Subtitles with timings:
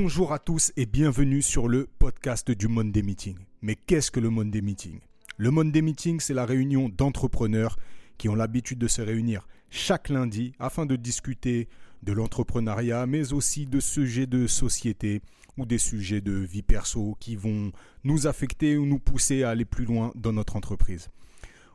[0.00, 3.36] Bonjour à tous et bienvenue sur le podcast du Monday Meeting.
[3.62, 5.00] Mais qu'est-ce que le Monday Meeting?
[5.38, 7.76] Le Monday Meeting, c'est la réunion d'entrepreneurs
[8.16, 11.66] qui ont l'habitude de se réunir chaque lundi afin de discuter
[12.04, 15.20] de l'entrepreneuriat, mais aussi de sujets de société
[15.56, 17.72] ou des sujets de vie perso qui vont
[18.04, 21.08] nous affecter ou nous pousser à aller plus loin dans notre entreprise.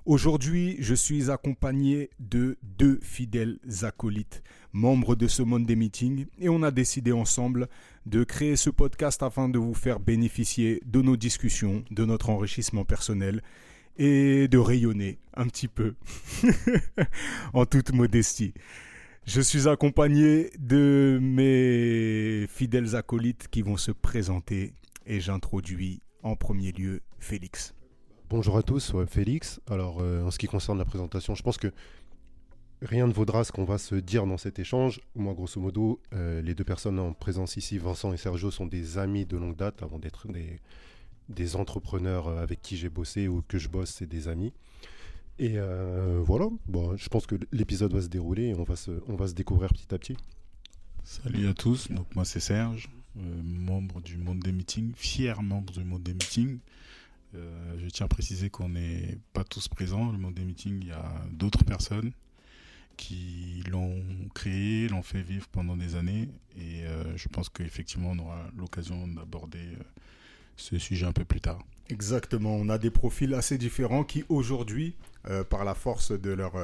[0.05, 6.63] Aujourd'hui, je suis accompagné de deux fidèles acolytes, membres de ce Monday Meeting, et on
[6.63, 7.69] a décidé ensemble
[8.05, 12.83] de créer ce podcast afin de vous faire bénéficier de nos discussions, de notre enrichissement
[12.83, 13.41] personnel
[13.97, 15.93] et de rayonner un petit peu
[17.53, 18.53] en toute modestie.
[19.25, 24.73] Je suis accompagné de mes fidèles acolytes qui vont se présenter
[25.05, 27.75] et j'introduis en premier lieu Félix.
[28.29, 29.61] Bonjour à tous, Félix.
[29.69, 31.71] Alors, euh, en ce qui concerne la présentation, je pense que
[32.83, 35.01] rien ne vaudra ce qu'on va se dire dans cet échange.
[35.15, 38.97] Moi, grosso modo, euh, les deux personnes en présence ici, Vincent et Sergio, sont des
[38.97, 40.27] amis de longue date avant d'être
[41.29, 44.53] des, entrepreneurs euh, avec qui j'ai bossé ou que je bosse, c'est des amis.
[45.39, 45.57] Et
[46.23, 49.93] voilà, bon, je pense que l'épisode va se dérouler et on va se, découvrir petit
[49.93, 50.15] à petit.
[51.03, 55.83] Salut à tous, donc moi c'est Serge, membre du Monde des Meetings, fier membre du
[55.83, 56.59] Monde des Meetings.
[57.35, 60.11] Euh, je tiens à préciser qu'on n'est pas tous présents.
[60.11, 62.11] Le monde des meetings, il y a d'autres personnes
[62.97, 64.03] qui l'ont
[64.33, 66.29] créé, l'ont fait vivre pendant des années.
[66.57, 69.83] Et euh, je pense qu'effectivement, on aura l'occasion d'aborder euh,
[70.55, 71.59] ce sujet un peu plus tard.
[71.89, 74.95] Exactement, on a des profils assez différents qui aujourd'hui,
[75.49, 76.55] par la force de leurs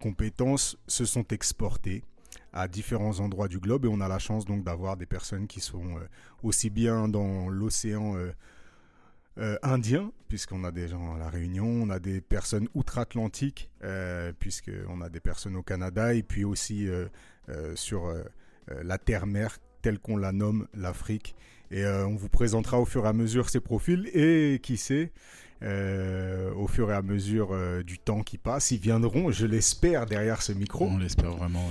[0.00, 2.04] compétences, se sont exportés
[2.52, 5.60] à différents endroits du globe et on a la chance donc d'avoir des personnes qui
[5.60, 5.98] sont
[6.44, 8.14] aussi bien dans l'océan
[9.38, 14.32] euh, indien, puisqu'on a des gens à La Réunion, on a des personnes outre-Atlantique, euh,
[14.38, 17.06] puisqu'on a des personnes au Canada, et puis aussi euh,
[17.48, 18.12] euh, sur
[18.82, 21.34] la terre-mère, telle qu'on la nomme, l'Afrique.
[21.70, 25.12] Et on vous présentera au fur et à mesure ces profils, et qui sait,
[25.62, 30.52] au fur et à mesure du temps qui passe, ils viendront, je l'espère, derrière ce
[30.52, 30.86] micro.
[30.86, 31.66] On l'espère vraiment,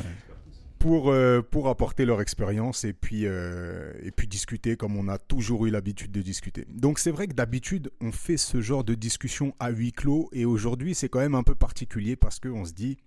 [0.80, 5.18] pour, euh, pour apporter leur expérience et puis, euh, et puis discuter comme on a
[5.18, 6.66] toujours eu l'habitude de discuter.
[6.70, 10.46] Donc c'est vrai que d'habitude on fait ce genre de discussion à huis clos et
[10.46, 12.98] aujourd'hui c'est quand même un peu particulier parce qu'on se dit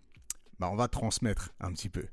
[0.59, 2.05] bah, on va transmettre un petit peu.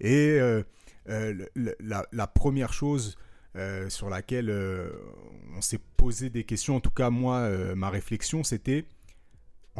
[0.00, 0.62] Et euh,
[1.06, 3.16] la, la, première chose
[3.88, 4.50] sur laquelle
[5.56, 8.84] on s'est posé des questions, en tout cas moi ma réflexion c'était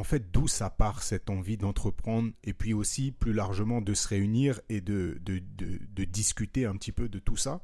[0.01, 4.09] en fait, d'où ça part cette envie d'entreprendre et puis aussi plus largement de se
[4.09, 7.61] réunir et de, de, discuter un petit peu de tout ça.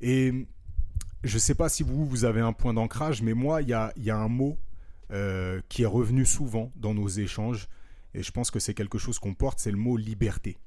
[0.00, 0.48] Et
[1.22, 3.72] je ne sais pas si vous, vous avez un point d'ancrage, mais moi, il y
[3.72, 4.58] a, y a, un mot
[5.12, 7.68] euh, qui est revenu souvent dans nos échanges
[8.12, 10.58] et je pense que c'est quelque chose qu'on porte, c'est le mot liberté.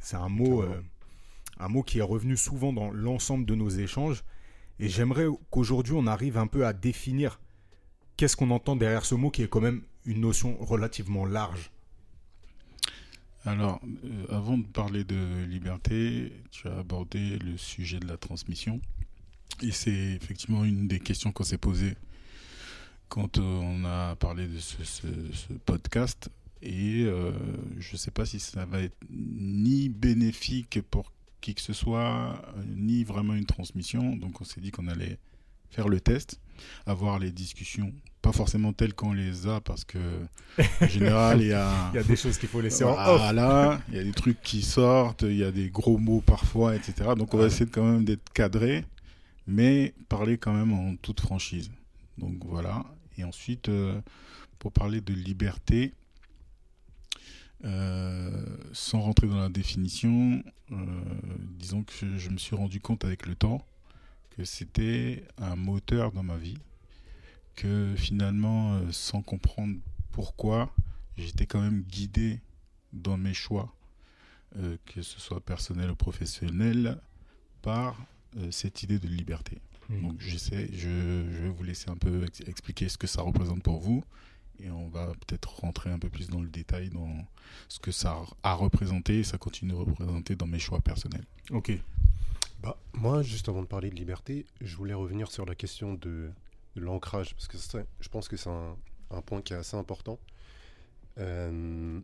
[0.00, 0.82] c'est un mot, euh,
[1.60, 4.24] un mot qui est revenu souvent dans l'ensemble de nos échanges
[4.80, 7.38] et j'aimerais qu'aujourd'hui on arrive un peu à définir
[8.16, 11.70] qu'est-ce qu'on entend derrière ce mot qui est quand même une notion relativement large
[13.44, 18.80] alors, euh, avant de parler de liberté, tu as abordé le sujet de la transmission.
[19.62, 21.96] Et c'est effectivement une des questions qu'on s'est posées
[23.08, 25.06] quand euh, on a parlé de ce,
[25.66, 26.30] podcast.
[26.62, 27.32] Et euh,
[27.78, 32.40] je ne sais pas si ça va être ni bénéfique pour qui que ce soit,
[32.76, 34.14] ni vraiment une transmission.
[34.14, 35.18] Donc on s'est dit qu'on allait
[35.70, 36.38] faire le test,
[36.86, 39.98] avoir les discussions, pas forcément telles qu'on les a, parce que
[40.80, 41.90] en général, il y a...
[41.92, 43.18] il y a des choses qu'il faut laisser en off.
[43.18, 46.76] Voilà, il y a des trucs qui sortent, il y a des gros mots parfois,
[46.76, 47.10] etc.
[47.16, 48.84] Donc on va essayer quand même d'être cadré,
[49.46, 51.70] mais parler quand même en toute franchise.
[52.18, 52.84] Donc voilà.
[53.18, 54.00] Et ensuite, euh,
[54.58, 55.92] pour parler de liberté,
[57.64, 60.42] euh, sans rentrer dans la définition,
[60.72, 60.76] euh,
[61.58, 63.64] disons que je me suis rendu compte avec le temps
[64.36, 66.58] que c'était un moteur dans ma vie,
[67.54, 69.76] que finalement, euh, sans comprendre
[70.10, 70.74] pourquoi,
[71.16, 72.40] j'étais quand même guidé
[72.92, 73.74] dans mes choix,
[74.56, 77.00] euh, que ce soit personnel ou professionnel,
[77.60, 77.96] par
[78.36, 79.58] euh, cette idée de liberté.
[79.88, 80.02] Hmm.
[80.02, 84.02] Donc je, je, vais vous laisser un peu expliquer ce que ça représente pour vous
[84.60, 87.26] et on va peut-être rentrer un peu plus dans le détail dans
[87.68, 91.24] ce que ça a représenté et ça continue de représenter dans mes choix personnels.
[91.50, 91.72] Ok.
[92.62, 96.30] Bah, moi, juste avant de parler de liberté, je voulais revenir sur la question de,
[96.76, 97.58] l'ancrage, parce que
[97.98, 98.76] je pense que c'est un,
[99.26, 100.20] point qui est assez important.
[101.18, 102.00] Euh,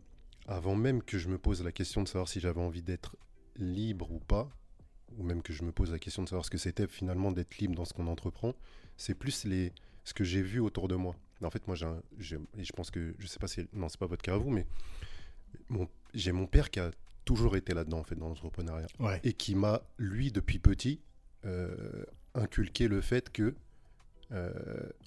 [0.47, 3.15] avant même que je me pose la question de savoir si j'avais envie d'être
[3.55, 4.49] libre ou pas,
[5.17, 7.57] ou même que je me pose la question de savoir ce que c'était finalement d'être
[7.57, 8.53] libre dans ce qu'on entreprend,
[8.97, 9.71] c'est plus les,
[10.03, 11.15] ce que j'ai vu autour de moi.
[11.41, 14.33] En fait, moi, je pense que, je sais pas si, non, c'est pas votre cas
[14.33, 14.67] à vous, mais
[16.13, 16.91] j'ai mon père qui a
[17.29, 18.87] toujours été là-dedans, en fait, dans l'entrepreneuriat.
[19.23, 20.99] Et qui m'a, lui, depuis petit,
[22.33, 23.53] inculquer le fait que,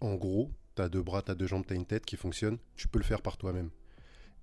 [0.00, 2.16] en gros, tu as deux bras, tu as deux jambes, tu as une tête qui
[2.16, 3.70] fonctionne, tu peux le faire par toi-même.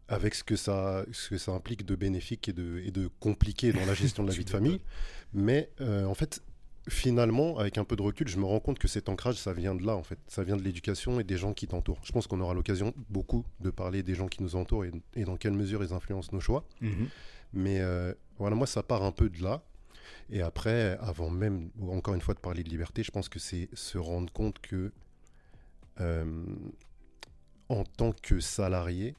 [0.10, 3.72] Avec ce que, ça, ce que ça implique de bénéfique et de, et de compliqué
[3.72, 4.82] dans la gestion de la vie de famille.
[5.34, 6.42] Mais en fait,
[6.90, 9.76] finalement, avec un peu de recul, je me rends compte que cet ancrage, ça vient
[9.76, 10.20] de là, en fait.
[10.28, 12.02] Ça vient de l'éducation et des gens qui t'entourent.
[12.04, 15.38] Je pense qu'on aura l'occasion beaucoup de parler des gens qui nous entourent et, dans
[15.38, 16.66] quelle mesure ils influencent nos choix.
[16.82, 17.08] Mhm.
[17.54, 19.64] Mais euh, voilà, moi, ça part un peu de là.
[20.30, 23.70] Et après, avant même, encore une fois, de parler de liberté, je pense que c'est
[23.74, 24.92] se rendre compte que,
[26.00, 26.46] euh,
[27.68, 29.16] en tant que salarié,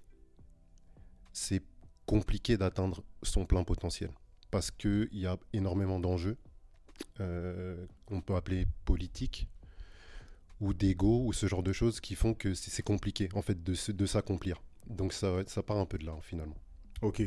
[1.33, 1.63] c'est
[2.07, 4.11] compliqué d'atteindre son plein potentiel.
[4.51, 6.37] Parce qu'il y a énormément d'enjeux
[7.21, 9.49] euh, qu'on peut appeler politique
[10.61, 13.93] ou d'ego ou ce genre de choses qui font que c'est compliqué en fait de,
[13.93, 14.61] de s'accomplir.
[14.89, 16.57] Donc ça, ça part un peu de là finalement.
[17.01, 17.23] Ok.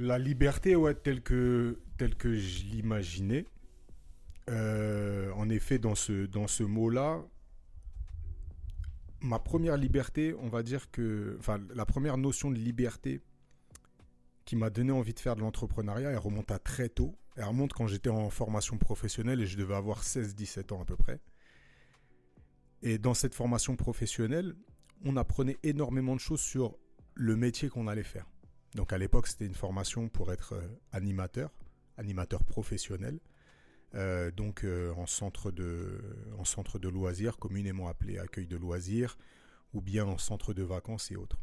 [0.00, 3.44] La liberté, ouais, telle que, je l'imaginais,
[4.48, 7.22] euh, en effet, dans ce, dans ce mot-là,
[9.20, 13.20] ma première liberté, on va dire que, enfin, la première notion de liberté
[14.46, 17.18] qui m'a donné envie de faire de l'entrepreneuriat, elle remonte à très tôt.
[17.36, 20.96] Elle remonte quand j'étais en formation professionnelle et je devais avoir 16-17 ans à peu
[20.96, 21.20] près.
[22.80, 24.54] Et dans cette formation professionnelle,
[25.04, 26.78] on apprenait énormément de choses sur
[27.12, 28.29] le métier qu'on allait faire.
[28.74, 31.50] Donc à l'époque, c'était une formation pour être euh, animateur,
[31.96, 33.18] animateur professionnel.
[33.96, 36.00] Euh, donc euh, en, centre de,
[36.38, 39.18] en centre de loisirs, communément appelé accueil de loisirs,
[39.74, 41.38] ou bien en centre de vacances et autres.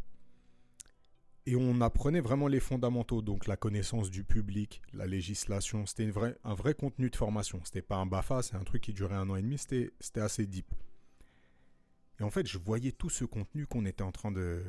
[1.45, 5.85] Et on apprenait vraiment les fondamentaux, donc la connaissance du public, la législation.
[5.85, 6.11] C'était
[6.43, 7.61] un vrai contenu de formation.
[7.63, 10.45] C'était pas un BAFA, c'est un truc qui durait un an et demi, c'était assez
[10.45, 10.67] deep.
[12.19, 14.61] Et en fait, je voyais tout ce contenu qu'on était en train de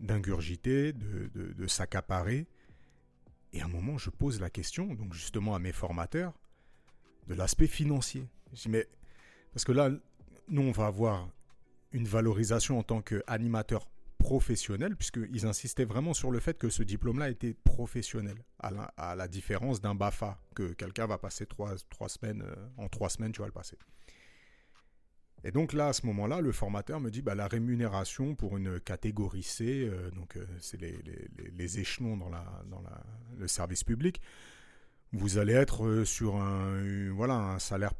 [0.00, 2.46] d'ingurgiter, de, s'accaparer.
[3.52, 6.34] Et à un moment, je pose la question, donc justement à mes formateurs,
[7.28, 8.26] de l'aspect financier.
[8.52, 8.86] Je dis, mais,
[9.52, 9.90] parce que là,
[10.48, 11.28] nous, on va avoir
[11.92, 13.88] une valorisation en tant qu'animateur
[14.18, 19.80] professionnel, puisqu'ils insistaient vraiment sur le fait que ce diplôme-là était professionnel, à la, différence
[19.80, 21.76] d'un BAFA, que quelqu'un va passer trois
[22.08, 23.78] semaines, euh, en trois semaines, tu vas le passer.
[25.44, 28.80] Et donc là, à ce moment-là, le formateur me dit bah, la rémunération pour une
[28.80, 32.30] catégorie C, euh, donc euh, c'est les, échelons dans,
[33.38, 34.20] le service public,
[35.12, 37.92] vous allez être sur un, salaire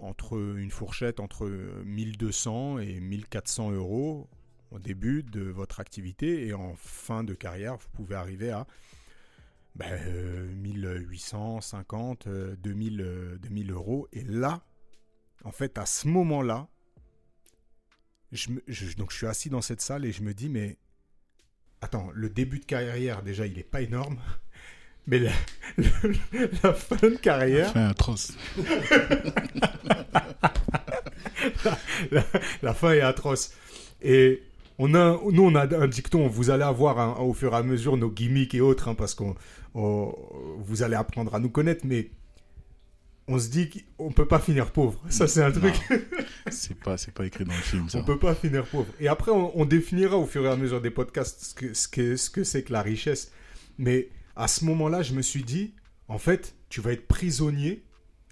[0.00, 1.48] entre une fourchette entre
[1.84, 4.28] 1200 et 1400 euros
[4.70, 8.66] au début de votre activité et en fin de carrière, vous pouvez arriver à
[9.74, 10.00] ben,
[10.54, 14.08] 1850, 2000, 2000 euros.
[14.12, 14.62] Et là,
[15.44, 16.68] en fait, à ce moment-là,
[18.32, 18.48] je,
[18.96, 20.76] donc je suis assis dans cette salle et je me dis, mais
[21.80, 24.18] attends, le début de carrière, déjà, il n'est pas énorme.
[25.06, 25.18] Mais
[26.62, 27.66] la, fin de carrière.
[27.68, 28.32] La fin atroce.
[32.62, 33.54] la, fin est atroce.
[34.02, 34.42] Et
[34.78, 37.96] on a, nous, on a un dicton, vous allez avoir au fur et à mesure
[37.96, 39.24] nos gimmicks et autres, hein, parce que
[39.74, 42.10] vous allez apprendre à nous connaître, mais
[43.30, 45.00] on se dit qu'on peut pas finir pauvre.
[45.08, 45.74] Ça, c'est un truc.
[46.50, 47.88] c'est pas, c'est pas écrit dans le film.
[47.88, 47.98] Ça.
[47.98, 48.92] On peut pas finir pauvre.
[48.98, 52.16] Et après, on, définira au fur et à mesure des podcasts ce que, ce que,
[52.16, 53.30] ce que c'est que la richesse.
[53.78, 55.74] Mais à ce moment-là, je me suis dit,
[56.08, 57.84] en fait, tu vas être prisonnier,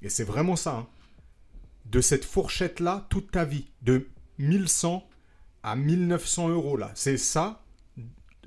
[0.02, 0.88] et c'est vraiment ça, hein,
[1.86, 5.08] de cette fourchette-là toute ta vie, de 1100
[5.62, 6.90] à 1900 euros là.
[6.94, 7.62] C'est ça,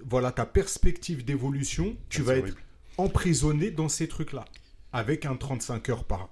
[0.06, 1.96] voilà ta perspective d'évolution.
[2.10, 2.58] Tu vas être
[2.98, 4.44] emprisonné dans ces trucs-là.
[4.94, 6.30] Avec un 35 heures par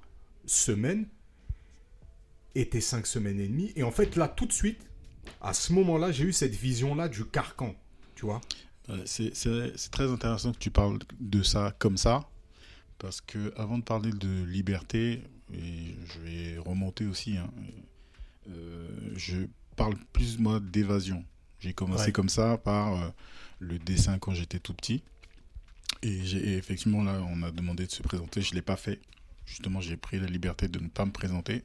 [0.50, 1.08] semaine
[2.56, 3.72] et tes 5 semaines et demie.
[3.76, 4.82] Et en fait, là, tout de suite,
[5.42, 7.76] à ce moment-là, j'ai eu cette vision-là du carcan.
[8.16, 8.42] Tu vois
[9.06, 9.32] C'est
[9.92, 12.30] très intéressant que tu parles de ça comme ça.
[12.98, 17.50] Parce que avant de parler de liberté, et je vais remonter aussi, hein,
[18.50, 19.38] euh, je
[19.76, 21.24] parle plus moi d'évasion.
[21.60, 23.10] J'ai commencé comme ça par euh,
[23.60, 25.04] le dessin quand j'étais tout petit.
[26.02, 28.42] Et, j'ai effectivement, là, on a demandé de se présenter.
[28.42, 29.00] Je ne l'ai pas fait.
[29.50, 31.64] Justement, j'ai pris la liberté de ne pas me présenter.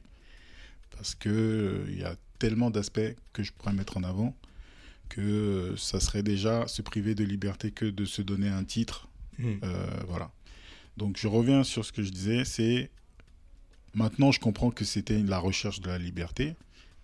[0.91, 4.35] Parce qu'il euh, il y a tellement d'aspects que je pourrais mettre en avant
[5.07, 9.07] que euh, ça serait déjà se priver de liberté que de se donner un titre.
[9.37, 9.57] Hmm.
[10.07, 10.31] voilà.
[10.97, 12.45] Donc, je reviens sur ce que je disais.
[12.45, 12.89] C'est
[13.93, 16.55] maintenant, je comprends que c'était la recherche de la liberté.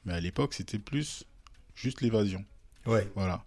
[0.05, 1.25] Mais à l'époque, c'était plus
[1.75, 2.43] juste l'évasion.
[2.85, 3.07] Ouais.
[3.15, 3.43] Voilà.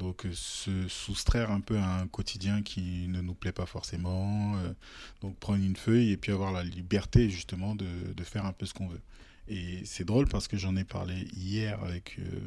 [0.00, 4.56] Donc euh, se soustraire un peu à un quotidien qui ne nous plaît pas forcément.
[4.56, 4.72] Euh,
[5.20, 8.64] donc prendre une feuille et puis avoir la liberté justement de, de faire un peu
[8.64, 9.02] ce qu'on veut.
[9.46, 12.40] Et c'est drôle parce que j'en ai parlé hier avec euh,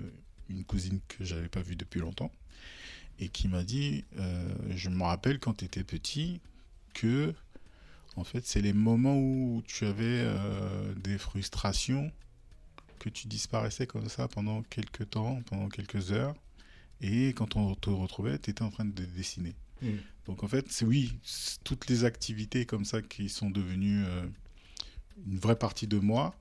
[0.50, 2.32] une cousine que j'avais pas vue depuis longtemps
[3.20, 4.04] et qui m'a dit,
[4.76, 6.42] je me rappelle quand tu étais petit
[6.96, 7.36] que
[8.16, 10.26] En fait, c'est les moments où tu avais
[10.98, 12.12] des frustrations,
[12.98, 16.34] que tu disparaissais comme ça pendant quelques temps, pendant quelques heures,
[17.04, 19.54] et quand on te retrouvait, tu étais en train de dessiner.
[19.82, 19.90] Mm.
[20.26, 21.14] Donc en fait, c'est oui,
[21.64, 24.04] toutes les activités comme ça qui sont devenues
[25.28, 26.34] une vraie partie de moi,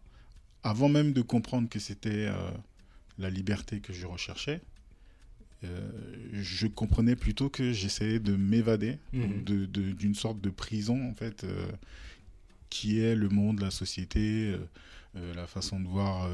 [0.62, 2.30] avant même de comprendre que c'était
[3.18, 4.60] la liberté que je recherchais,
[5.64, 5.90] euh,
[6.32, 9.44] je comprenais plutôt que j'essayais de m'évader mhm.
[9.44, 11.70] d'une sorte de prison, en fait, euh,
[12.68, 14.56] qui est le monde, la société,
[15.16, 16.28] euh, la façon de voir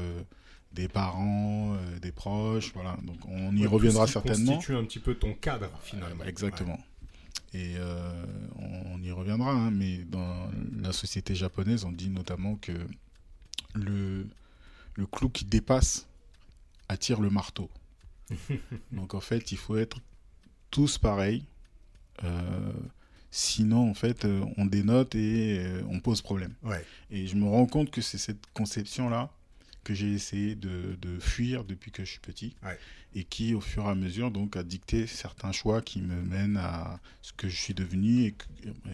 [0.73, 2.97] des parents, des proches, voilà.
[3.03, 4.53] Donc on y reviendra certainement.
[4.53, 6.23] Constitue un petit peu ton cadre finalement.
[6.23, 6.79] exactement.
[7.53, 7.75] Et
[8.57, 12.73] on, y reviendra, hein, mais dans la société japonaise, on dit notamment que
[13.73, 14.27] le,
[14.95, 16.07] le clou qui dépasse
[16.89, 17.69] attire le marteau.
[18.91, 19.99] Donc en fait, il faut être
[20.71, 21.45] tous pareils.
[22.23, 22.73] Euh,
[23.31, 26.53] sinon, en fait, euh, on dénote et euh, on pose problème.
[27.09, 29.31] Et je me rends compte que c'est cette conception-là
[29.83, 32.55] que j'ai essayé de, fuir depuis que je suis petit
[33.15, 36.57] et qui, au fur et à mesure, donc, a dicté certains choix qui me mènent
[36.57, 38.45] à ce que je suis devenu et que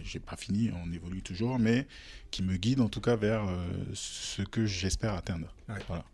[0.04, 1.86] j'ai pas fini, on évolue toujours, mais
[2.32, 3.46] qui me guide en tout cas vers
[3.94, 5.54] ce que j'espère atteindre.
[5.88, 6.06] Voilà.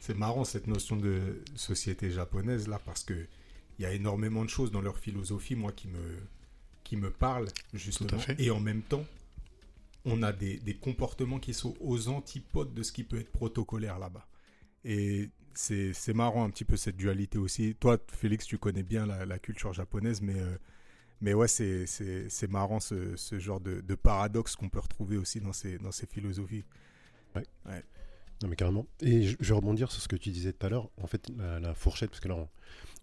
[0.00, 3.26] C'est marrant cette notion de société japonaise là parce que
[3.78, 6.18] il y a énormément de choses dans leur philosophie moi qui me
[6.84, 9.06] qui me parlent justement et en même temps
[10.04, 13.98] on a des, des, comportements qui sont aux antipodes de ce qui peut être protocolaire
[13.98, 14.26] là-bas.
[14.84, 17.74] Et c'est marrant un petit peu cette dualité aussi.
[17.76, 20.56] Toi, Félix, tu connais bien la, culture japonaise, mais, euh,
[21.20, 25.52] mais ouais, c'est marrant ce, ce, genre de, de paradoxe qu'on peut retrouver aussi dans
[25.52, 26.64] ces, dans ces philosophies.
[27.34, 27.46] Ouais.
[27.66, 27.82] ouais.
[28.42, 28.86] Non, mais carrément.
[29.00, 30.90] Et je, vais rebondir sur ce que tu disais tout à l'heure.
[31.00, 32.36] En fait, la, fourchette, parce que là,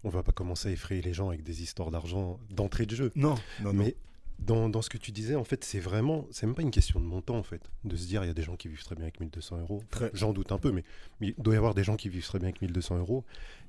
[0.04, 2.94] on, ne va pas commencer à effrayer les gens avec des histoires d'argent d'entrée de
[2.94, 3.12] jeu.
[3.14, 3.96] Non, non, Mais
[4.42, 7.00] dans, dans, ce que tu disais, en fait, c'est vraiment, c'est même pas une question
[7.00, 8.94] de montant, en fait, de se dire, il y a des gens qui vivent très
[8.94, 9.82] bien avec 1200 euros.
[10.12, 10.84] J'en doute un peu, mais,
[11.20, 13.24] il doit y avoir des gens qui vivent très bien avec 1200 euros.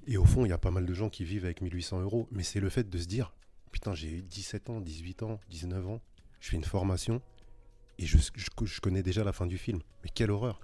[0.08, 2.28] Et au fond, il y a pas mal de gens qui vivent avec 1800 euros.
[2.32, 3.34] Mais c'est le fait de se dire,
[3.72, 6.02] putain, j'ai 17 ans, 18 ans, 19 ans,
[6.40, 7.22] je fais une formation
[8.00, 9.80] et je, je, je connais déjà la fin du film.
[10.04, 10.60] Mais quelle horreur!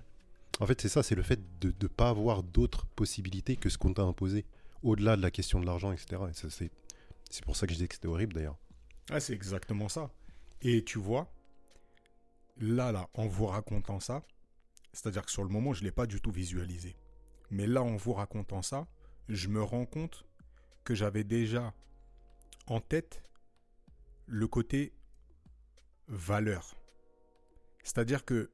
[0.60, 3.78] En fait, c'est ça, c'est le fait de ne pas avoir d'autres possibilités que ce
[3.78, 4.46] qu'on t'a imposé,
[4.84, 6.22] au-delà de la question de l'argent, etc.
[6.30, 6.70] Et
[7.30, 8.58] c'est pour ça que je disais que c'était horrible d'ailleurs.
[9.12, 10.12] Ah, c'est exactement ça.
[10.62, 11.32] Et tu vois,
[12.58, 14.24] là, là, en vous racontant ça,
[14.94, 16.96] c'est-à-dire que sur le moment, je ne l'ai pas du tout visualisé.
[17.50, 18.88] Mais là, en vous racontant ça,
[19.28, 20.26] je me rends compte
[20.84, 21.74] que j'avais déjà
[22.68, 23.24] en tête
[24.28, 24.94] le côté
[26.08, 26.76] valeur.
[27.84, 28.52] C'est-à-dire que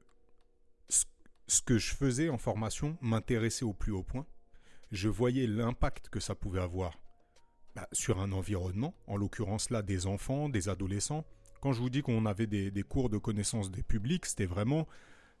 [1.48, 4.26] ce que je faisais en formation m'intéressait au plus haut point.
[4.90, 6.98] Je voyais l'impact que ça pouvait avoir
[7.76, 11.24] bah, sur un environnement, en l'occurrence là des enfants, des adolescents.
[11.60, 14.88] Quand je vous dis qu'on avait des, cours de connaissance des publics, c'était vraiment...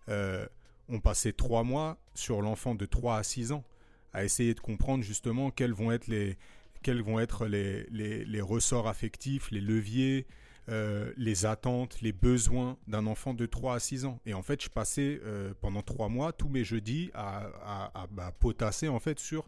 [0.08, 0.46] Euh,
[0.88, 3.64] on passait trois mois sur l'enfant de 3 à 6 ans
[4.12, 6.38] à essayer de comprendre justement quels vont être les,
[6.82, 10.28] quels vont être les, les ressorts affectifs, les leviers,
[10.68, 14.20] euh, les attentes, les besoins d'un enfant de 3 à 6 ans.
[14.26, 18.88] Et en fait, je passais euh, pendant 3 mois tous mes jeudis à, bah, potasser
[18.88, 19.46] en fait sur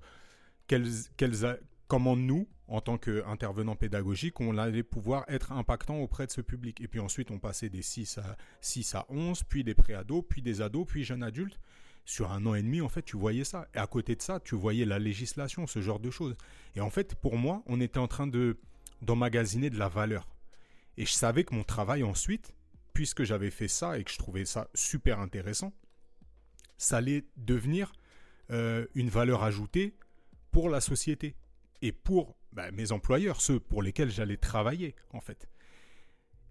[1.89, 6.81] comment nous, en tant qu'intervenants pédagogiques, on allait pouvoir être impactant auprès de ce public.
[6.83, 10.43] Et puis ensuite, on passait des 6 à, 6 à 11, puis des préados, puis
[10.43, 11.59] des ados, puis jeunes adultes.
[12.05, 13.69] Sur un an et demi, en fait, tu voyais ça.
[13.75, 16.37] Et à côté de ça, tu voyais la législation, ce genre de choses.
[16.77, 18.59] Et en fait, pour moi, on était en train de
[19.01, 20.29] d'emmagasiner de la valeur.
[20.97, 22.53] Et je savais que mon travail ensuite,
[22.93, 25.73] puisque j'avais fait ça et que je trouvais ça super intéressant,
[26.79, 27.93] ça allait devenir
[28.51, 29.95] euh, une valeur ajoutée
[30.51, 31.37] pour la société
[31.83, 35.49] et pour bah, mes employeurs, ceux pour lesquels j'allais travailler en fait.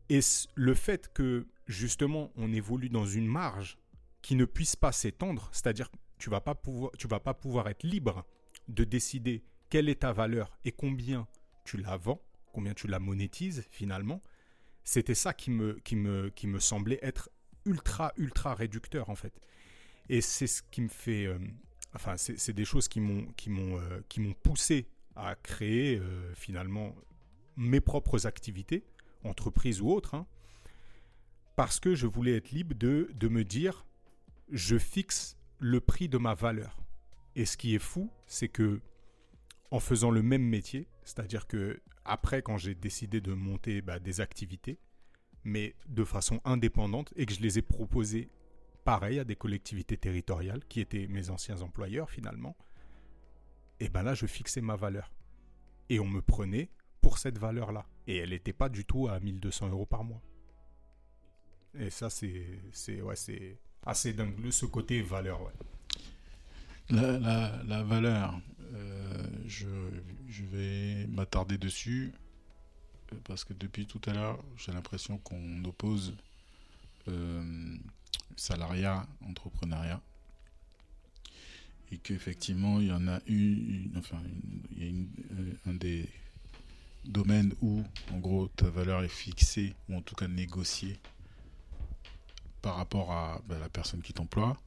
[0.09, 0.19] Et
[0.55, 3.77] le fait que justement on évolue dans une marge
[4.21, 8.25] qui ne puisse pas s'étendre, c'est-à-dire que tu vas vas pas pouvoir être libre
[8.67, 11.27] de décider quelle est ta valeur et combien
[11.65, 12.21] tu la vends,
[12.53, 14.21] combien tu la monétises finalement,
[14.83, 17.29] c'était ça qui me, qui, me, qui me semblait être
[17.65, 19.39] ultra, ultra réducteur, en fait.
[20.09, 21.25] Et c'est ce qui me fait...
[21.25, 21.37] Euh,
[21.93, 26.95] enfin, c'est des choses qui m'ont euh, poussé à créer, euh, finalement,
[27.55, 28.85] mes propres activités,
[29.23, 30.27] entreprises ou autres, hein,
[31.55, 33.85] parce que je voulais être libre de, de me dire,
[34.51, 36.77] je fixe le prix de ma valeur.
[37.35, 38.79] Et ce qui est fou, c'est que
[39.71, 44.21] en faisant le même métier, c'est-à-dire que après, quand j'ai décidé de monter bah, des
[44.21, 44.79] activités,
[45.43, 48.29] mais de façon indépendante, et que je les ai proposées
[48.85, 52.55] pareil à des collectivités territoriales, qui étaient mes anciens employeurs finalement,
[53.79, 55.11] et ben là, je fixais ma valeur.
[55.89, 56.69] Et on me prenait
[57.01, 57.85] pour cette valeur-là.
[58.07, 60.21] Et elle n'était pas du tout à 1200 euros par mois.
[61.79, 63.15] Et ça, c'est ouais,
[63.85, 65.41] assez dingue, ce côté valeur.
[65.41, 65.53] Ouais.
[66.89, 68.39] La, la, la valeur,
[68.73, 69.67] euh, je,
[70.27, 72.13] je, vais m'attarder dessus
[73.11, 76.15] euh, parce que depuis tout à l'heure, j'ai l'impression qu'on oppose
[77.09, 77.77] euh,
[78.37, 80.01] salariat, entrepreneuriat
[81.91, 84.21] et qu'effectivement il y en a une, enfin
[84.71, 85.09] il y a une,
[85.65, 86.09] un des
[87.05, 90.99] domaines où en gros ta valeur est fixée ou en tout cas négociée
[92.61, 94.57] par rapport à ben, la personne qui t'emploie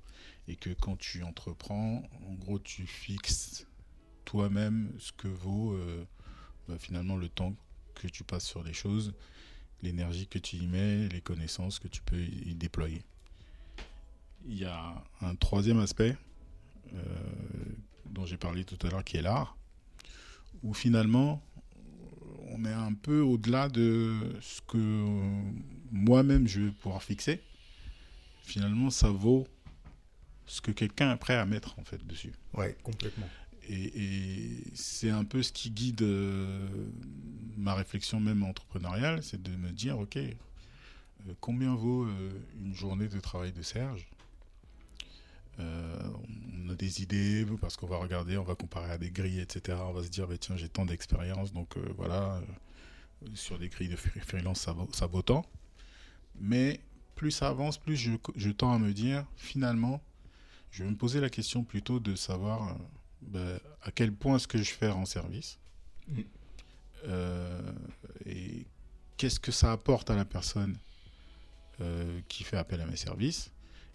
[0.49, 3.67] et que quand tu entreprends, en gros, tu fixes
[4.25, 6.05] toi-même ce que vaut euh,
[6.69, 7.55] ben, finalement le temps
[7.95, 9.15] que tu passes sur les choses,
[9.83, 13.03] l'énergie que tu y mets, les connaissances que tu peux y déployer.
[14.47, 16.30] Il y a un troisième aspect euh,
[18.07, 19.57] dont j'ai parlé tout à l'heure qui est l'art,
[20.63, 21.43] où finalement
[22.53, 25.07] on est un peu au-delà de ce que
[25.93, 27.41] moi-même je vais pouvoir fixer
[28.51, 29.47] finalement, ça vaut
[30.47, 32.33] ce que quelqu'un est prêt à mettre en fait dessus.
[32.55, 33.29] Ouais, complètement.
[33.69, 36.69] Et, c'est un peu ce qui guide euh,
[37.57, 40.33] ma réflexion même entrepreneuriale, c'est de me dire, ok, euh,
[41.41, 44.09] combien vaut euh, une journée de travail de Serge?
[45.61, 49.79] On a des idées parce qu'on va regarder, on va comparer à des grilles, etc.
[49.83, 52.41] On va se dire, bah, tiens, j'ai tant d'expérience, donc voilà,
[53.35, 55.45] sur des grilles de freelance, ça ça vaut tant.
[56.41, 56.81] Mais
[57.21, 60.01] plus ça avance, plus je, tends à me dire, finalement,
[60.71, 62.75] je vais me poser la question plutôt de savoir euh,
[63.21, 65.59] ben, à quel point est-ce que je fais en service
[67.07, 67.73] euh,
[68.25, 68.67] et
[69.19, 70.79] qu'est-ce que ça apporte à la personne
[71.83, 73.51] euh, qui fait appel à mes services.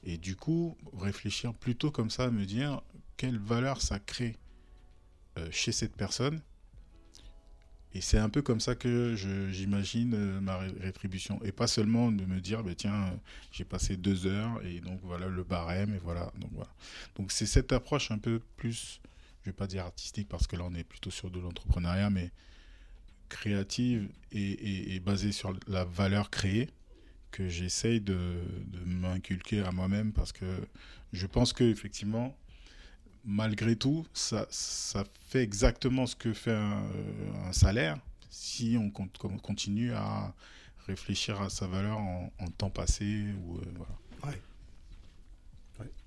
[0.06, 2.82] Et du coup, réfléchir plutôt comme ça, me dire
[3.18, 4.38] quelle valeur ça crée
[5.52, 6.42] chez cette personne
[7.96, 11.40] et c'est un peu comme ça que j'imagine euh, ma rétribution.
[11.46, 13.18] Et pas seulement de me dire, bah, tiens,
[13.54, 16.30] j'ai passé deux heures et donc voilà le barème et voilà.
[16.38, 16.70] Donc voilà.
[17.16, 19.00] Donc c'est cette approche un peu plus,
[19.44, 22.32] je vais pas dire artistique parce que là on est plutôt sur de l'entrepreneuriat, mais
[23.30, 26.70] créative et, basée sur la valeur créée
[27.36, 28.16] que j'essaye de,
[28.68, 30.46] de m'inculquer à moi-même parce que
[31.12, 32.36] je pense que effectivement
[33.26, 37.98] malgré tout, ça, ça fait exactement ce que fait un, euh, salaire
[38.30, 40.34] si on continue à
[40.88, 43.26] réfléchir à sa valeur en, temps passé.
[43.46, 44.32] Ou, euh,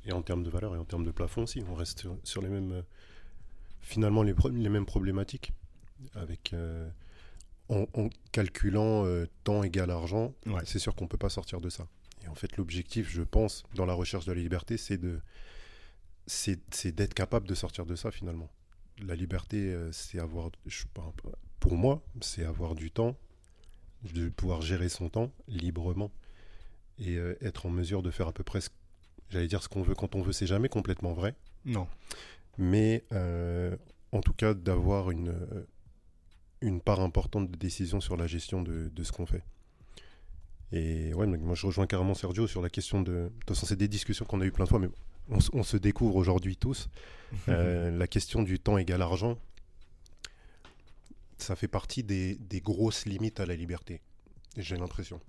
[0.05, 2.49] Et en termes de valeur et en termes de plafond aussi, on reste sur, les
[2.49, 2.83] mêmes,
[3.81, 5.53] finalement les, les mêmes problématiques,
[6.15, 6.55] avec
[7.69, 9.05] en, calculant
[9.45, 11.87] temps égal argent, c'est sûr qu'on ne peut pas sortir de ça.
[12.25, 15.21] Et en fait, l'objectif, je pense, dans la recherche de la liberté, c'est de
[16.29, 18.51] c'est d'être capable de sortir de ça finalement.
[19.01, 20.51] La liberté, euh, c'est avoir,
[21.61, 23.17] pour moi, c'est avoir du temps,
[24.13, 26.11] de pouvoir gérer son temps librement
[26.99, 28.61] et euh, être en mesure de faire à peu près,
[29.31, 31.35] j'allais dire ce qu'on veut quand on veut, c'est jamais complètement vrai.
[31.65, 31.89] Non.
[32.59, 33.77] Mais euh,
[34.13, 35.35] en tout cas, d'avoir une,
[36.61, 39.45] une part importante de décision sur la gestion de, de ce qu'on fait.
[40.73, 43.13] Et ouais, moi je rejoins carrément Sergio sur la question de.
[43.13, 44.91] De toute façon, c'est des discussions qu'on a eues plein de fois, mais
[45.29, 46.89] on, se découvre aujourd'hui tous.
[47.49, 49.37] Euh, la question du temps égal argent,
[51.37, 54.01] ça fait partie des, grosses limites à la liberté.
[54.57, 55.21] J'ai l'impression.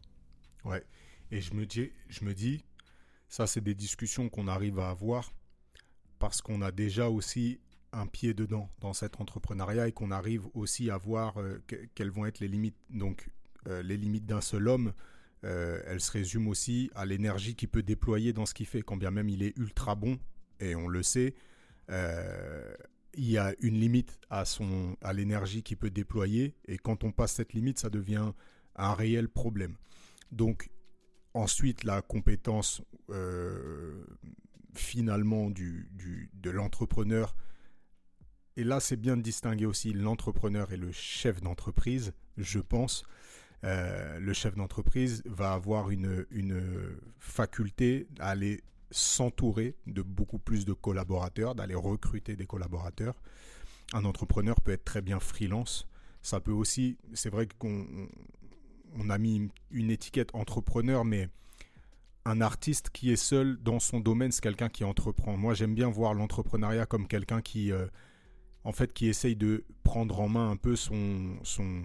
[0.64, 0.82] Ouais.
[1.30, 2.64] Et je me dis, je me dis
[3.28, 5.34] ça, c'est des discussions qu'on arrive à avoir
[6.20, 7.60] parce qu'on a déjà aussi
[7.92, 11.60] un pied dedans dans cet entrepreneuriat et qu'on arrive aussi à voir euh,
[11.96, 12.78] quelles vont être les limites.
[12.90, 13.30] Donc,
[13.68, 14.94] euh, les limites d'un seul homme,
[15.44, 18.98] euh, elle se résume aussi à l'énergie qu'il peut déployer dans ce qu'il fait, quand
[18.98, 20.20] bien même il est ultra bon,
[20.60, 21.34] et on le sait,
[21.90, 22.74] euh,
[23.16, 24.44] il y a une limite à,
[25.02, 28.32] à l'énergie qu'il peut déployer, et quand on passe cette limite, ça devient
[28.76, 29.76] un réel problème.
[30.32, 30.70] Donc,
[31.34, 32.82] ensuite, la compétence
[34.76, 35.90] finalement du,
[36.34, 37.36] de l'entrepreneur,
[38.60, 43.04] et là c'est bien de distinguer aussi l'entrepreneur et le chef d'entreprise, je pense.
[43.64, 46.26] Euh, le chef d'entreprise va avoir une,
[47.20, 53.22] faculté à aller s'entourer de beaucoup plus de collaborateurs, d'aller recruter des collaborateurs.
[53.94, 55.88] Un entrepreneur peut être très bien freelance.
[56.22, 57.88] Ça peut aussi, c'est vrai qu'on
[58.98, 61.30] on a mis une étiquette entrepreneur, mais
[62.26, 65.38] un artiste qui est seul dans son domaine, c'est quelqu'un qui entreprend.
[65.38, 67.88] Moi, j'aime bien voir l'entrepreneuriat comme quelqu'un qui, euh,
[68.70, 71.82] en fait, qui essaye de prendre en main un peu son, son,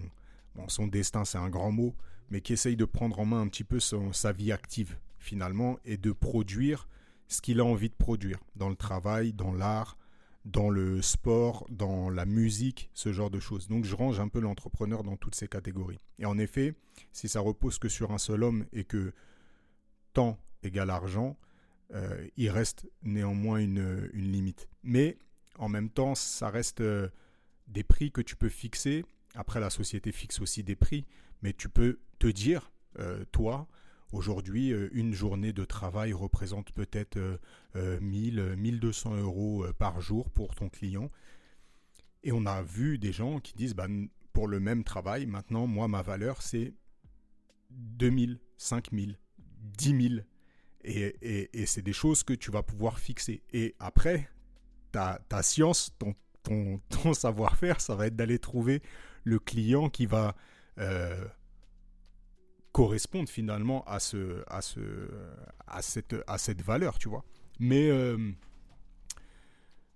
[0.67, 1.95] son destin c'est un grand mot,
[2.29, 5.97] mais qui essaye de prendre en main un petit peu sa vie active finalement et
[5.97, 6.87] de produire
[7.27, 9.97] ce qu'il a envie de produire dans le travail, dans l'art,
[10.45, 13.67] dans le sport, dans la musique, ce genre de choses.
[13.67, 15.97] Donc je range un peu l'entrepreneur dans toutes ces catégories.
[16.19, 16.75] Et en effet,
[17.11, 19.11] si ça repose que sur un seul homme et que
[20.13, 21.35] temps égale argent,
[21.95, 24.67] euh, il reste néanmoins une, une, limite.
[24.83, 25.17] Mais
[25.57, 27.09] en même temps, ça reste euh,
[27.67, 29.05] des prix que tu peux fixer.
[29.35, 31.05] Après, la société fixe aussi des prix,
[31.41, 32.71] mais tu peux te dire,
[33.33, 33.67] toi,
[34.11, 37.19] Aujourd'hui, une journée de travail représente peut-être
[37.75, 41.11] 1000, 1200 euros par jour pour ton client.
[42.23, 43.87] Et on a vu des gens qui disent, bah,
[44.33, 46.73] pour le même travail, maintenant, moi, ma valeur, c'est
[47.69, 49.17] 2000, 5000,
[49.77, 50.21] 10 000.
[50.83, 53.41] Et, et, c'est des choses que tu vas pouvoir fixer.
[53.53, 54.29] Et après,
[54.95, 58.81] ta, science, ton, ton, ton savoir-faire, ça va être d'aller trouver
[59.23, 60.35] le client qui va
[60.79, 61.25] euh,
[62.71, 64.79] correspondre finalement à, ce, à, ce,
[65.67, 67.23] à, cette, à cette valeur, tu vois.
[67.59, 68.17] Mais, euh,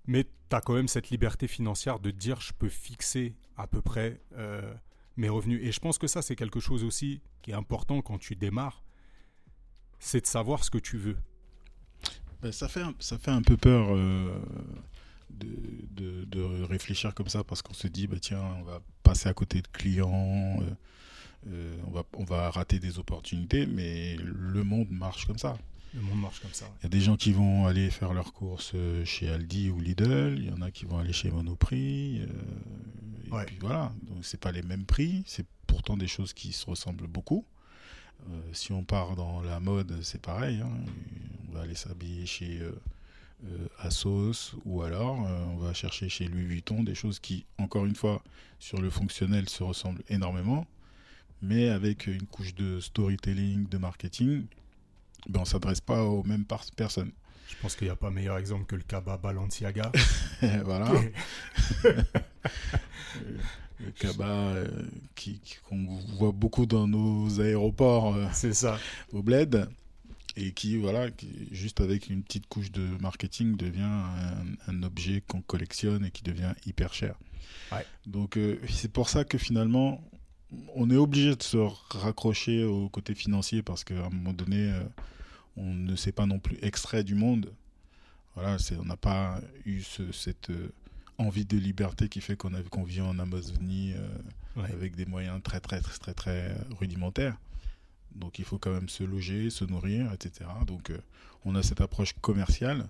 [0.05, 3.81] mais tu as quand même cette liberté financière de dire je peux fixer à peu
[3.81, 4.73] près euh,
[5.17, 5.59] mes revenus.
[5.63, 8.83] Et je pense que ça, c'est quelque chose aussi qui est important quand tu démarres,
[9.99, 11.17] c'est de savoir ce que tu veux.
[12.41, 14.41] Ben, ça, fait un, ça fait un peu peur euh,
[15.29, 19.33] de, de, réfléchir comme ça parce qu'on se dit, bah, tiens, on va passer à
[19.33, 20.59] côté de clients,
[21.47, 25.57] euh, on, va, on va rater des opportunités, mais le monde marche comme ça.
[25.93, 26.65] Le monde marche comme ça.
[26.79, 29.79] Il y a des gens qui vont aller faire leurs courses euh, chez Aldi ou
[29.79, 32.21] Lidl, il y en a qui vont aller chez Monoprix.
[32.21, 36.51] Euh, et puis voilà, donc c'est pas les mêmes prix, c'est pourtant des choses qui
[36.51, 37.45] se ressemblent beaucoup.
[38.29, 40.61] Euh, si on part dans la mode, c'est pareil.
[40.61, 40.71] Hein.
[41.47, 42.59] On va aller s'habiller chez
[43.79, 48.21] Asos ou alors on va chercher chez Louis Vuitton des choses qui, encore une fois,
[48.59, 50.67] sur le fonctionnel se ressemblent énormément,
[51.41, 54.45] mais avec une couche de storytelling, de marketing
[55.27, 57.11] ben, on ne s'adresse pas aux mêmes personnes.
[57.49, 59.91] Je pense qu'il n'y a pas meilleur exemple que le Kaba Balenciaga.
[60.63, 60.91] voilà.
[63.79, 64.67] le Kaba euh,
[65.67, 65.85] qu'on
[66.17, 68.15] voit beaucoup dans nos aéroports.
[68.15, 68.77] Euh, C'est ça.
[69.11, 69.67] Au bled.
[70.35, 73.81] Et qui, voilà, qui, juste avec une petite couche de marketing, devient
[74.67, 77.15] un, objet qu'on collectionne et qui devient hyper cher.
[78.05, 80.01] Donc, euh, c'est pour ça que finalement,
[80.75, 81.57] on est obligé de se
[81.89, 84.83] raccrocher au côté financier parce qu'à un moment donné, euh,
[85.57, 87.51] on ne s'est pas non plus extrait du monde.
[88.35, 90.71] Voilà, on n'a pas eu cette euh,
[91.17, 93.93] envie de liberté qui fait qu'on vit en Amazonie
[94.55, 97.37] avec des moyens très très très très très rudimentaires.
[98.15, 100.49] Donc il faut quand même se loger, se nourrir, etc.
[100.65, 100.91] Donc
[101.45, 102.87] on a cette approche commerciale.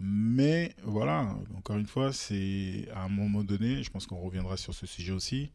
[0.00, 4.74] mais voilà, encore une fois, c'est à un moment donné, je pense qu'on reviendra sur
[4.74, 5.50] ce sujet aussi,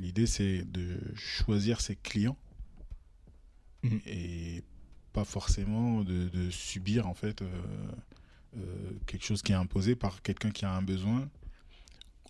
[0.00, 2.36] L'idée, c'est de choisir ses clients
[3.82, 4.00] mhm.
[4.06, 4.62] et
[5.12, 7.48] pas forcément de, subir en fait euh,
[8.56, 11.28] euh, quelque chose qui est imposé par quelqu'un qui a un besoin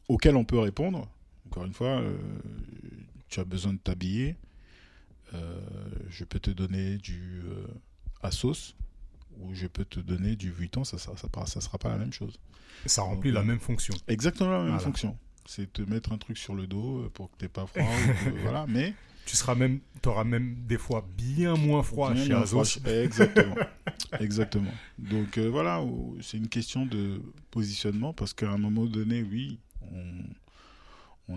[0.08, 1.10] auquel on peut répondre.
[1.46, 2.16] Encore une fois, euh,
[3.28, 4.36] tu as besoin de t'habiller.
[6.08, 7.42] Je peux te donner du
[8.22, 8.74] Asos
[9.38, 11.12] ou je peux te donner du Vuitton, ça ne ça,
[11.46, 12.38] ça, sera pas la même chose.
[12.86, 13.94] Ça remplit la même fonction.
[14.08, 15.16] Exactement la même fonction
[15.48, 17.82] c'est te mettre un truc sur le dos euh, pour que t'aies pas froid.
[18.42, 18.92] voilà, mais
[19.24, 22.78] tu seras même, auras même des fois bien moins froid chez Azos.
[22.84, 23.56] Exactement,
[24.20, 24.70] exactement.
[24.98, 25.82] Donc euh, voilà,
[26.20, 29.58] c'est une question de positionnement parce qu'à un moment donné, oui,
[29.90, 30.22] on,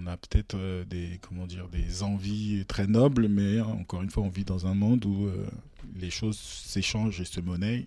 [0.08, 4.30] a peut-être euh, des, comment dire, des envies très nobles, mais encore une fois, on
[4.30, 5.30] vit dans un monde où
[5.96, 7.86] les choses s'échangent et se monnaient.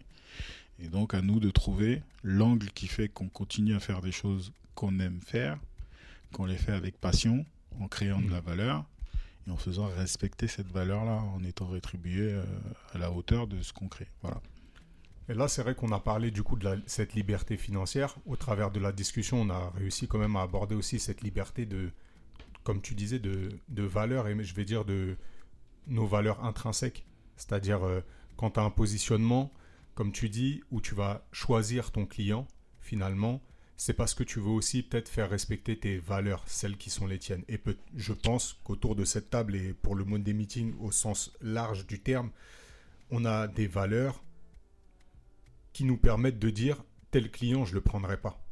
[0.82, 4.52] Et donc à nous de trouver l'angle qui fait qu'on continue à faire des choses
[4.74, 5.56] qu'on aime faire
[6.34, 7.46] qu'on les fait avec passion,
[7.80, 8.44] en créant de la mm.
[8.44, 8.84] valeur
[9.46, 12.44] et en faisant respecter cette valeur-là, en étant rétribué euh,
[12.92, 14.08] à la hauteur de ce qu'on crée.
[14.22, 14.40] Voilà.
[15.28, 18.16] Et là, c'est vrai qu'on a parlé du coup de cette liberté financière.
[18.26, 21.64] Au travers de la discussion, on a réussi quand même à aborder aussi cette liberté
[21.64, 21.90] de,
[22.62, 25.16] comme tu disais, de, de valeur et je vais dire de
[25.86, 27.06] nos valeurs intrinsèques.
[27.36, 28.00] C'est-à-dire, euh,
[28.36, 29.52] quand tu as un positionnement,
[29.94, 32.46] comme tu dis, où tu vas choisir ton client,
[32.80, 33.40] finalement,
[33.76, 37.18] c'est parce que tu veux aussi peut-être faire respecter tes valeurs, celles qui sont les
[37.18, 37.44] tiennes.
[37.48, 37.60] Et
[37.96, 42.00] je pense qu'autour de cette table, et pour le des Meeting au sens large du
[42.00, 42.30] terme,
[43.10, 44.22] on a des valeurs
[45.74, 48.42] qui nous permettent de dire tel client, je ne le prendrai pas.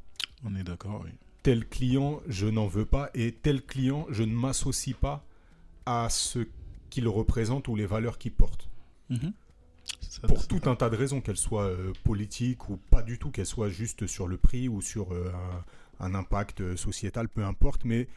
[0.45, 1.11] On est d'accord, oui.
[1.43, 3.11] Tel client, je n'en veux pas.
[3.15, 5.25] Et tel client, je ne m'associe pas
[5.87, 6.47] à ce
[6.91, 8.69] qu'il représente ou les valeurs qu'il porte.
[9.09, 9.33] Mhm
[10.27, 13.47] pour tout un tas de raisons, qu'elles soient euh, politiques ou pas du tout, qu'elles
[13.47, 15.33] soient juste sur le prix ou sur euh,
[16.01, 18.09] un, impact euh, sociétal, peu importe, mais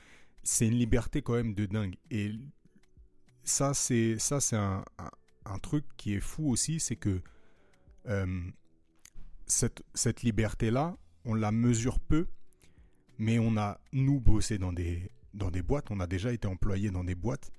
[0.44, 1.96] c'est une liberté quand même de dingue.
[2.12, 2.32] Et
[3.44, 4.84] ça, c'est ça, c'est un,
[5.62, 7.22] truc qui est fou aussi, c'est que
[9.48, 12.28] cette, liberté-là, on la mesure peu,
[13.18, 16.92] mais on a, nous, bossé dans des, dans des boîtes, on a déjà été employé
[16.92, 17.52] dans des boîtes,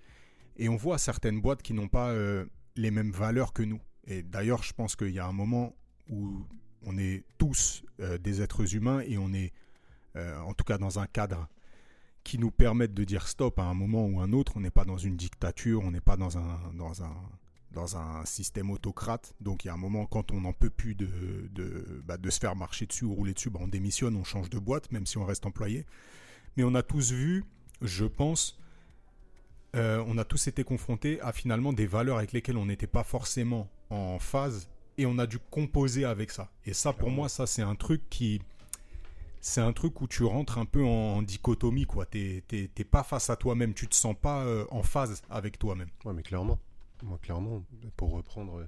[0.56, 2.14] et on voit certaines boîtes qui n'ont pas
[2.76, 3.80] les mêmes valeurs que nous.
[4.06, 5.74] Et d'ailleurs, je pense qu'il y a un moment
[6.08, 6.46] où
[6.82, 9.52] on est tous euh, des êtres humains et on est,
[10.14, 11.48] euh, en tout cas, dans un cadre
[12.22, 14.52] qui nous permette de dire stop à un moment ou un autre.
[14.56, 17.14] On n'est pas dans une dictature, on n'est pas dans un, dans un,
[17.76, 19.34] dans un système autocrate.
[19.40, 21.08] Donc il y a un moment, quand on n'en peut plus de,
[21.52, 24.58] de, bah, se faire marcher dessus ou rouler dessus, bah, on démissionne, on change de
[24.58, 25.86] boîte, même si on reste employé.
[26.56, 27.44] Mais on a tous vu,
[27.82, 28.58] je pense,
[29.76, 33.04] euh, on a tous été confrontés à finalement des valeurs avec lesquelles on n'était pas
[33.04, 36.50] forcément en phase et on a dû composer avec ça.
[36.64, 38.40] Et ça, pour moi, ça, c'est un truc qui.
[39.42, 42.06] C'est un truc où tu rentres un peu en, dichotomie, quoi.
[42.06, 42.42] T'es
[42.90, 45.90] pas face à toi-même, tu te sens pas euh, en phase avec toi-même.
[46.04, 46.58] Ouais, mais clairement.
[47.02, 47.64] Moi, clairement,
[47.96, 48.60] pour reprendre.
[48.60, 48.66] Euh,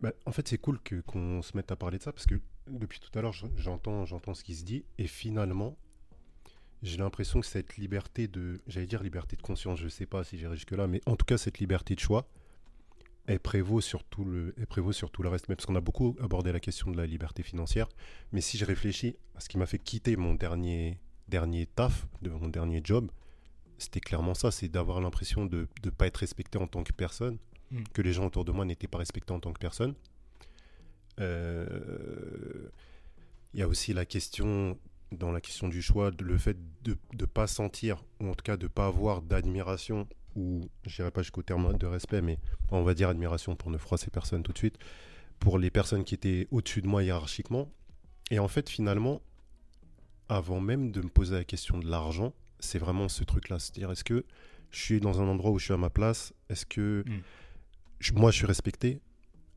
[0.00, 3.00] bah, en fait, c'est cool qu'on se mette à parler de ça parce que depuis
[3.00, 5.76] tout à l'heure, j'entends ce qui se dit et finalement,
[6.82, 10.38] j'ai l'impression que cette liberté de, j'allais dire liberté de conscience, je sais pas si
[10.38, 12.26] j'irai jusque-là, mais en tout cas, cette liberté de choix,
[13.26, 16.16] elle prévaut sur tout le, elle prévaut sur tout le reste, parce qu'on a beaucoup
[16.20, 17.88] abordé la question de la liberté financière.
[18.32, 22.30] Mais si je réfléchis à ce qui m'a fait quitter mon dernier, dernier taf, de
[22.30, 23.10] mon dernier job,
[23.80, 27.38] c'était clairement ça, c'est d'avoir l'impression de ne pas être respecté en tant que personne,
[27.70, 27.82] hmm.
[27.92, 29.94] que les gens autour de moi n'étaient pas respectés en tant que personne.
[31.18, 32.68] Euh,
[33.52, 34.78] il y a aussi la question
[35.12, 38.56] dans la question du choix, le fait de ne pas sentir, ou en tout cas
[38.56, 42.38] de ne pas avoir d'admiration, ou je pas jusqu'au terme de respect, mais
[42.70, 44.78] on va dire admiration pour ne froisser personne tout de suite,
[45.40, 47.68] pour les personnes qui étaient au-dessus de moi hiérarchiquement.
[48.30, 49.20] Et en fait, finalement,
[50.28, 53.58] avant même de me poser la question de l'argent, c'est vraiment ce truc-là.
[53.58, 54.24] C'est-à-dire, est-ce que
[54.70, 56.32] je suis dans un endroit où je suis à ma place?
[56.48, 58.18] Est-ce que hmm.
[58.18, 59.00] moi, je suis respecté?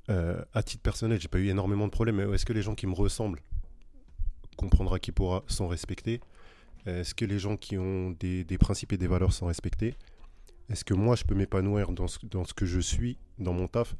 [0.10, 2.76] Euh, À titre personnel, j'ai pas eu énormément de problèmes, mais est-ce que les gens
[2.76, 3.42] qui me ressemblent
[4.58, 6.22] comprendra qui pourra sont respectés
[6.86, 9.96] Est-ce que les gens qui ont des, principes et des valeurs sont respectés
[10.70, 13.68] Est-ce que moi, je peux m'épanouir dans ce, dans ce que je suis, dans mon
[13.68, 13.96] taf?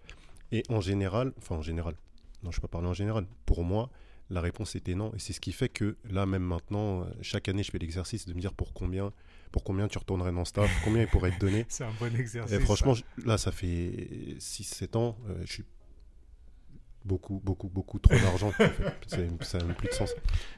[0.52, 1.96] Et en général, enfin en général,
[2.44, 3.90] non, je ne peux pas parler en général, pour moi,
[4.34, 5.14] la réponse était non.
[5.16, 8.34] Et c'est ce qui fait que là, même maintenant, chaque année, je fais l'exercice de
[8.34, 9.14] me dire pour combien,
[9.52, 11.66] pour combien tu retournerais dans ce taf, combien il pourrait être donné.
[11.70, 12.52] c'est un bon exercice.
[12.52, 15.64] Et franchement, là, ça fait 6-7 ans, euh, je suis
[17.06, 18.52] beaucoup, beaucoup, beaucoup trop d'argent.
[19.42, 20.14] ça n'a plus de sens.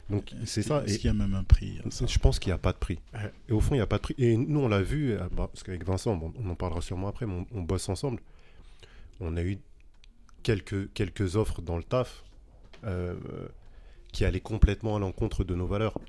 [0.09, 0.83] Donc c'est ça.
[0.85, 2.99] Est-ce qu'il y a même un prix Je pense qu'il n'y a pas de prix.
[3.49, 4.15] Et au fond, il n'y a pas de prix.
[4.17, 7.25] Et nous, on l'a vu, euh, bah, parce qu'avec Vincent, on en parlera sûrement après,
[7.25, 8.21] mais on, bosse ensemble.
[9.19, 9.57] On a eu
[10.43, 12.23] quelques, quelques offres dans le taf
[12.83, 13.15] euh,
[14.15, 15.99] qui allaient complètement à l'encontre de nos valeurs.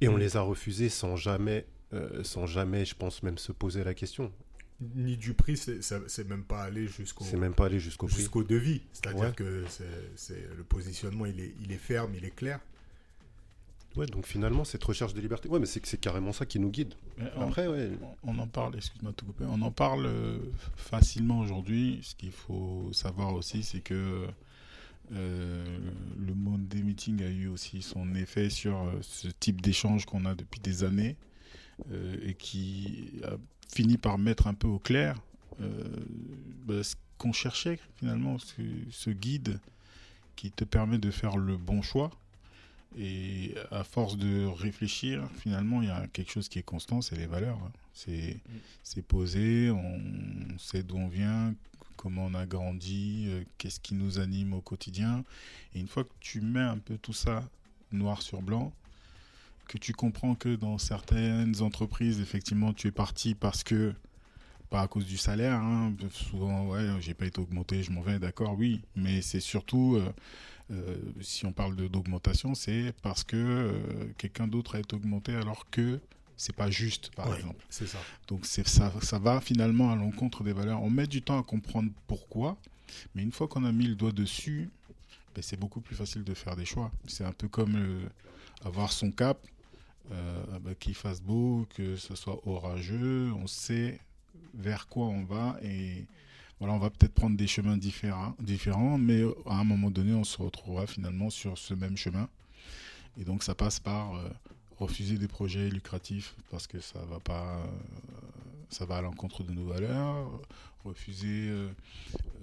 [0.00, 3.84] Et on les a refusées sans jamais, euh, sans jamais, je pense, même se poser
[3.84, 4.32] la question
[4.96, 7.22] ni du prix, c'est même pas aller jusqu'au.
[7.22, 8.80] C'est même pas aller jusqu'au jusqu'au devis.
[8.94, 9.66] C'est-à-dire que
[10.16, 12.60] c'est le positionnement, il est, il est ferme, il est clair.
[13.94, 16.94] Ouais, donc finalement, cette recherche de liberté, ouais, mais c'est carrément ça qui nous guide.
[17.36, 17.90] Après, on, ouais.
[18.22, 20.38] On en parle, excuse-moi de te couper, on en parle euh,
[20.76, 22.00] facilement aujourd'hui.
[22.02, 24.26] Ce qu'il faut savoir aussi, c'est que euh,
[25.10, 30.24] le monde des meetings a eu aussi son effet sur euh, ce type d'échange qu'on
[30.24, 31.16] a depuis des années
[32.22, 33.36] et qui a
[33.72, 35.16] fini par mettre un peu au clair
[35.60, 35.84] euh,
[36.64, 39.60] bah, ce qu'on cherchait finalement, ce, guide
[40.36, 42.10] qui te permet de faire le bon choix.
[42.98, 47.16] Et à force de réfléchir, finalement, il y a quelque chose qui est constant, c'est
[47.16, 47.58] les valeurs.
[47.64, 47.72] Hein.
[48.82, 51.54] C'est posé, on sait d'où on vient,
[52.00, 55.22] comment on a grandi, euh, qu'est-ce qui nous anime au quotidien.
[55.74, 57.46] Et une fois que tu mets un peu tout ça
[57.92, 58.72] noir sur blanc,
[59.68, 63.92] que tu comprends que dans certaines entreprises, effectivement, tu es parti parce que,
[64.70, 68.18] pas à cause du salaire, hein, souvent, ouais, j'ai pas été augmenté, je m'en vais,
[68.18, 70.10] d'accord, oui, mais c'est surtout, euh,
[70.70, 73.78] euh, si on parle d'augmentation, c'est parce que
[74.16, 76.00] quelqu'un d'autre a été augmenté alors que
[76.40, 77.62] c'est pas juste, par exemple.
[77.68, 77.98] C'est ça.
[78.26, 80.82] Donc ça, ça va finalement à l'encontre des valeurs.
[80.82, 82.56] On met du temps à comprendre pourquoi,
[83.14, 84.70] mais une fois qu'on a mis le doigt dessus,
[85.34, 86.90] ben, c'est beaucoup plus facile de faire des choix.
[87.06, 88.08] C'est un peu comme
[88.64, 89.46] avoir son cap
[90.12, 94.00] euh, bah, qu'il fasse beau, que ce soit orageux, on sait
[94.54, 96.06] vers quoi on va et
[96.58, 100.24] voilà, on va peut-être prendre des chemins différents, différents, mais à un moment donné, on
[100.24, 102.28] se retrouvera finalement sur ce même chemin.
[103.18, 104.28] Et donc, ça passe par euh,
[104.80, 107.66] refuser des projets lucratifs parce que ça va pas, euh,
[108.70, 110.28] ça va à l'encontre de nos valeurs,
[110.84, 111.68] refuser euh,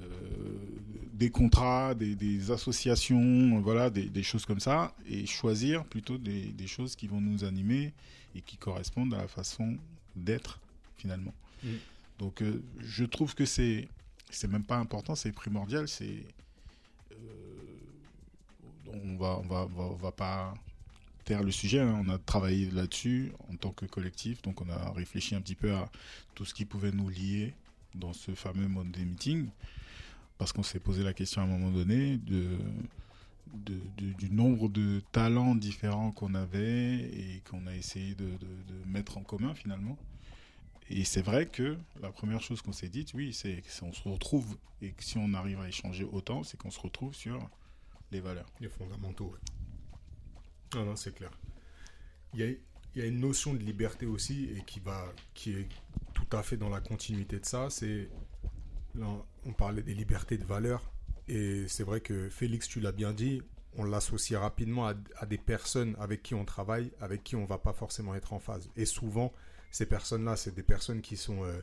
[0.02, 0.08] euh,
[1.14, 7.08] des contrats, des, associations, voilà, des, choses comme ça, et choisir plutôt des, choses qui
[7.08, 7.94] vont nous animer
[8.36, 9.78] et qui correspondent à la façon
[10.16, 10.60] d'être
[10.98, 11.34] finalement.
[11.64, 11.70] Mm.
[12.20, 13.88] Donc euh, je trouve que c'est
[14.30, 16.24] c'est même pas important, c'est primordial, c'est
[18.88, 20.54] on va on va, on va, pas
[21.30, 22.04] le sujet, hein.
[22.06, 25.74] on a travaillé là-dessus en tant que collectif, donc on a réfléchi un petit peu
[25.74, 25.90] à
[26.36, 27.54] tout ce qui pouvait nous lier
[27.96, 29.50] dans ce fameux Monday Meeting,
[30.38, 32.48] parce qu'on s'est posé la question à un moment donné de,
[33.54, 38.30] du nombre de talents différents qu'on avait et qu'on a essayé de,
[38.86, 39.98] mettre en commun finalement.
[40.90, 44.58] Et c'est vrai que la première chose qu'on s'est dit, oui, c'est qu'on se retrouve,
[44.82, 47.50] et que si on arrive à échanger autant, c'est qu'on se retrouve sur
[48.12, 48.50] les valeurs.
[48.62, 49.36] Les fondamentaux,
[50.76, 50.86] oui.
[50.86, 51.32] non, c'est clair.
[52.34, 52.58] Il
[52.96, 55.68] y, a, une notion de liberté aussi, et qui, va, qui est
[56.14, 57.70] tout à fait dans la continuité de ça.
[57.70, 58.10] C'est,
[59.46, 60.92] on parlait des libertés de valeurs,
[61.28, 63.42] et c'est vrai que Félix, tu l'as bien dit,
[63.78, 67.74] on l'associe rapidement à, des personnes avec qui on travaille, avec qui on va pas
[67.74, 68.70] forcément être en phase.
[68.76, 69.32] Et souvent,
[69.72, 71.62] ces personnes-là, c'est des personnes qui sont euh,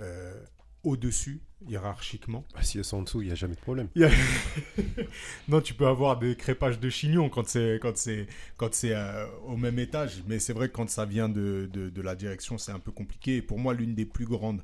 [0.00, 0.44] euh,
[0.84, 2.44] au-dessus, hiérarchiquement.
[2.54, 3.88] Ah, si elles sont en dessous, il n'y a jamais de problème.
[5.48, 9.26] non, tu peux avoir des crépages de chignon quand c'est quand c'est quand c'est euh,
[9.46, 12.72] au même étage, mais c'est vrai que quand ça vient de, de, la direction, c'est
[12.72, 13.36] un peu compliqué.
[13.36, 14.62] Et pour moi, l'une des plus grandes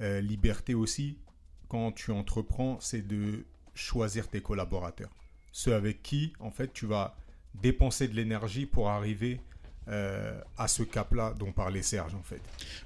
[0.00, 1.16] libertés aussi,
[1.68, 5.10] quand tu entreprends, c'est de choisir tes collaborateurs.
[5.52, 7.16] Ceux avec qui, en fait, tu vas
[7.54, 9.40] dépenser de l'énergie pour arriver
[9.88, 12.40] euh, à ce cap-là dont parlait Serge, en fait.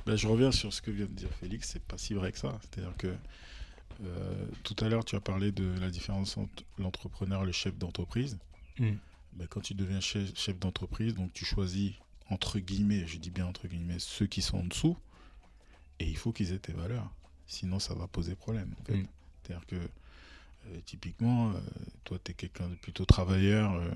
[0.07, 2.39] Ben, je reviens sur ce que vient de dire Félix, c'est pas si vrai que
[2.39, 2.59] ça.
[2.63, 3.15] C'est-à-dire que
[4.05, 7.77] euh, tout à l'heure, tu as parlé de la différence entre l'entrepreneur et le chef
[7.77, 8.39] d'entreprise.
[8.79, 8.95] Hmm.
[9.35, 11.93] Ben, quand tu deviens chef, chef d'entreprise, donc tu choisis,
[12.31, 14.97] entre guillemets, je dis bien entre guillemets, ceux qui sont en dessous,
[16.01, 17.11] et il faut qu'ils aient tes valeurs.
[17.47, 18.75] Sinon, ça va poser problème.
[18.81, 18.97] En fait.
[18.97, 19.07] Hmm.
[19.43, 19.77] C'est-à-dire que
[20.67, 21.61] euh, typiquement, euh,
[22.05, 23.91] toi, tu es quelqu'un de plutôt travailleur, euh,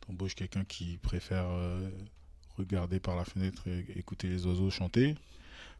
[0.00, 1.46] tu embauches quelqu'un qui préfère
[2.60, 5.14] regarder par la fenêtre et écouter les oiseaux chanter.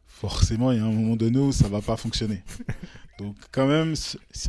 [0.05, 2.43] Forcément, il y a un moment donné où ça va pas fonctionner.
[3.19, 3.93] Donc, quand même,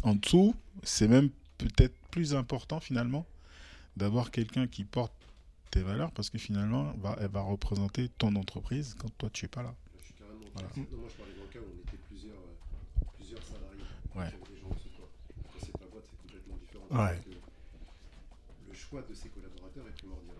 [0.03, 3.27] en dessous, c'est même peut-être plus important finalement
[3.97, 5.12] d'avoir quelqu'un qui porte
[5.71, 9.49] tes valeurs parce que finalement, va, elle va représenter ton entreprise quand toi tu es
[9.49, 9.75] pas là.
[9.99, 10.40] Je suis carrément.
[10.55, 10.68] Voilà.
[10.77, 12.42] moi, je parlais d'un cas où on était plusieurs,
[13.16, 13.85] plusieurs salariés.
[14.14, 14.31] Ouais.
[18.68, 20.37] Le choix de ses collaborateurs est primordial.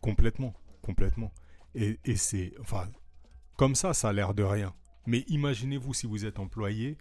[0.00, 1.32] Complètement, complètement.
[1.74, 2.88] Et, et c'est, enfin,
[3.56, 4.74] comme ça, ça a l'air de rien.
[5.06, 6.96] Mais imaginez-vous si vous êtes employé,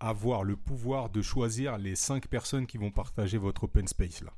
[0.00, 4.32] avoir le pouvoir de choisir les cinq personnes qui vont partager votre open space là.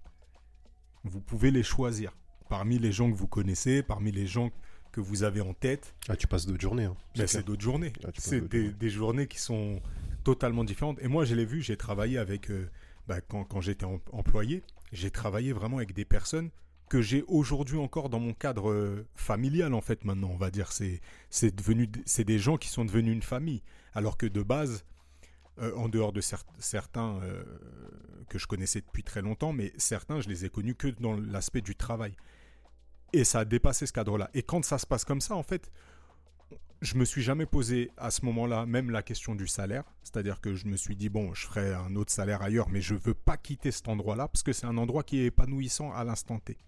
[1.05, 2.16] Vous pouvez les choisir
[2.48, 4.50] parmi les gens que vous connaissez, parmi les gens
[4.92, 5.94] que vous avez en tête.
[6.09, 6.85] Ah, tu passes d'autres journées.
[6.85, 6.96] Hein.
[7.27, 7.92] c'est d'autres journées.
[8.05, 9.81] Ah, c'est des, journées qui sont
[10.22, 10.98] totalement différentes.
[11.03, 12.70] Et moi, je l'ai vu, j'ai travaillé avec euh,
[13.09, 16.50] bah, quand, j'étais employé, j'ai travaillé vraiment avec des personnes
[16.95, 20.71] que j'ai aujourd'hui encore dans mon cadre euh, familial en fait maintenant on va dire
[20.71, 24.85] c'est c'est devenu c'est des gens qui sont devenus une famille alors que de base
[25.59, 27.43] euh, en dehors de certains euh,
[28.29, 31.63] que je connaissais depuis très longtemps mais certains je les ai connus que dans l'aspect
[31.63, 32.15] du travail
[33.13, 35.43] et ça a dépassé ce cadre là et quand ça se passe comme ça en
[35.43, 35.73] fait
[36.81, 39.85] je me suis jamais posé à ce moment-là même la question du salaire.
[40.03, 42.95] C'est-à-dire que je me suis dit, bon, je ferai un autre salaire ailleurs, mais je
[42.95, 46.41] veux pas quitter cet endroit-là parce que c'est un endroit qui est épanouissant à l'instant
[46.41, 46.59] T.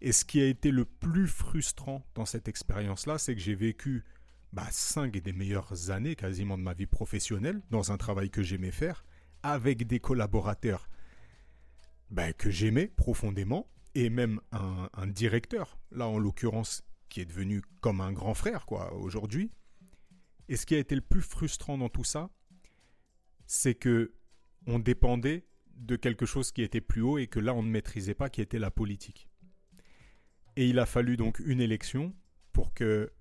[0.00, 4.04] Et ce qui a été le plus frustrant dans cette expérience-là, c'est que j'ai vécu
[4.52, 8.70] bah, cinq des meilleures années quasiment de ma vie professionnelle dans un travail que j'aimais
[8.70, 9.04] faire,
[9.42, 10.88] avec des collaborateurs
[12.10, 17.62] bah, que j'aimais profondément, et même un, un directeur, là en l'occurrence qui est devenu
[17.80, 19.50] comme un grand frère, quoi, aujourd'hui.
[20.48, 22.30] Et ce qui a été le plus frustrant dans tout ça,
[23.46, 24.14] c'est que
[24.66, 28.14] on dépendait de quelque chose qui était plus haut et que là on ne maîtrisait
[28.14, 29.28] pas, qui était la politique.
[30.58, 32.12] Et il a fallu donc une élection
[32.52, 33.12] pour que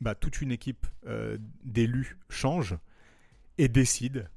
[0.00, 2.78] bah, toute une équipe euh, d'élus change
[3.58, 4.30] et décide,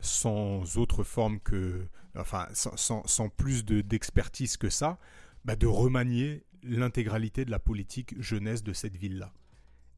[0.00, 4.98] sans autre forme que, enfin, sans, plus d'expertise que ça,
[5.44, 9.34] bah, de remanier l'intégralité de la politique jeunesse de cette ville-là.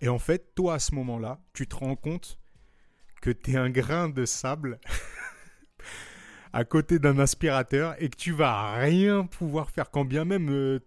[0.00, 2.40] Et en fait, toi, à ce moment-là, tu te rends compte
[3.22, 4.80] que tu es un grain de sable
[6.52, 10.80] à côté d'un aspirateur et que tu vas rien pouvoir faire, quand bien même euh,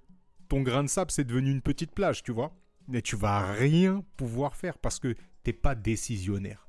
[0.50, 2.54] ton grain de sable, c'est devenu une petite plage, tu vois.
[2.88, 6.68] Mais tu vas rien pouvoir faire parce que t'es pas décisionnaire.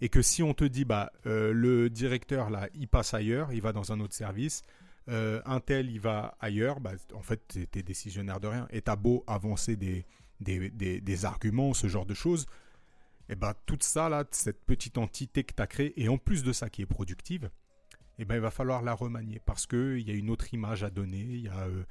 [0.00, 3.60] Et que si on te dit, bah, euh, le directeur, là, il passe ailleurs, il
[3.60, 4.62] va dans un autre service,
[5.08, 8.66] euh, un tel il va ailleurs, bah, en fait tu es décisionnaire de rien.
[8.70, 10.06] Et t'as beau avancer des,
[10.40, 12.46] des, arguments, ce genre de choses,
[13.28, 16.42] et bah tout ça là, cette petite entité que tu as créée, et en plus
[16.42, 17.50] de ça qui est productive,
[18.18, 20.90] et ben il va falloir la remanier parce qu'il y a une autre image à
[20.90, 21.84] donner, il y a euh,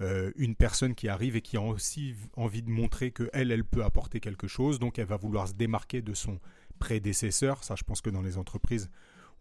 [0.00, 3.84] euh, une personne qui arrive et qui a aussi envie de montrer qu'elle, elle peut
[3.84, 6.40] apporter quelque chose, donc elle va vouloir se démarquer de son
[6.78, 7.62] prédécesseur.
[7.62, 8.90] Ça, je pense que dans les entreprises,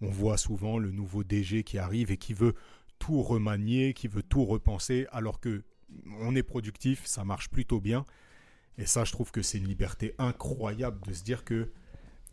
[0.01, 2.53] on voit souvent le nouveau DG qui arrive et qui veut
[2.99, 5.63] tout remanier, qui veut tout repenser, alors que
[6.19, 8.05] on est productif, ça marche plutôt bien.
[8.77, 11.71] Et ça, je trouve que c'est une liberté incroyable de se dire que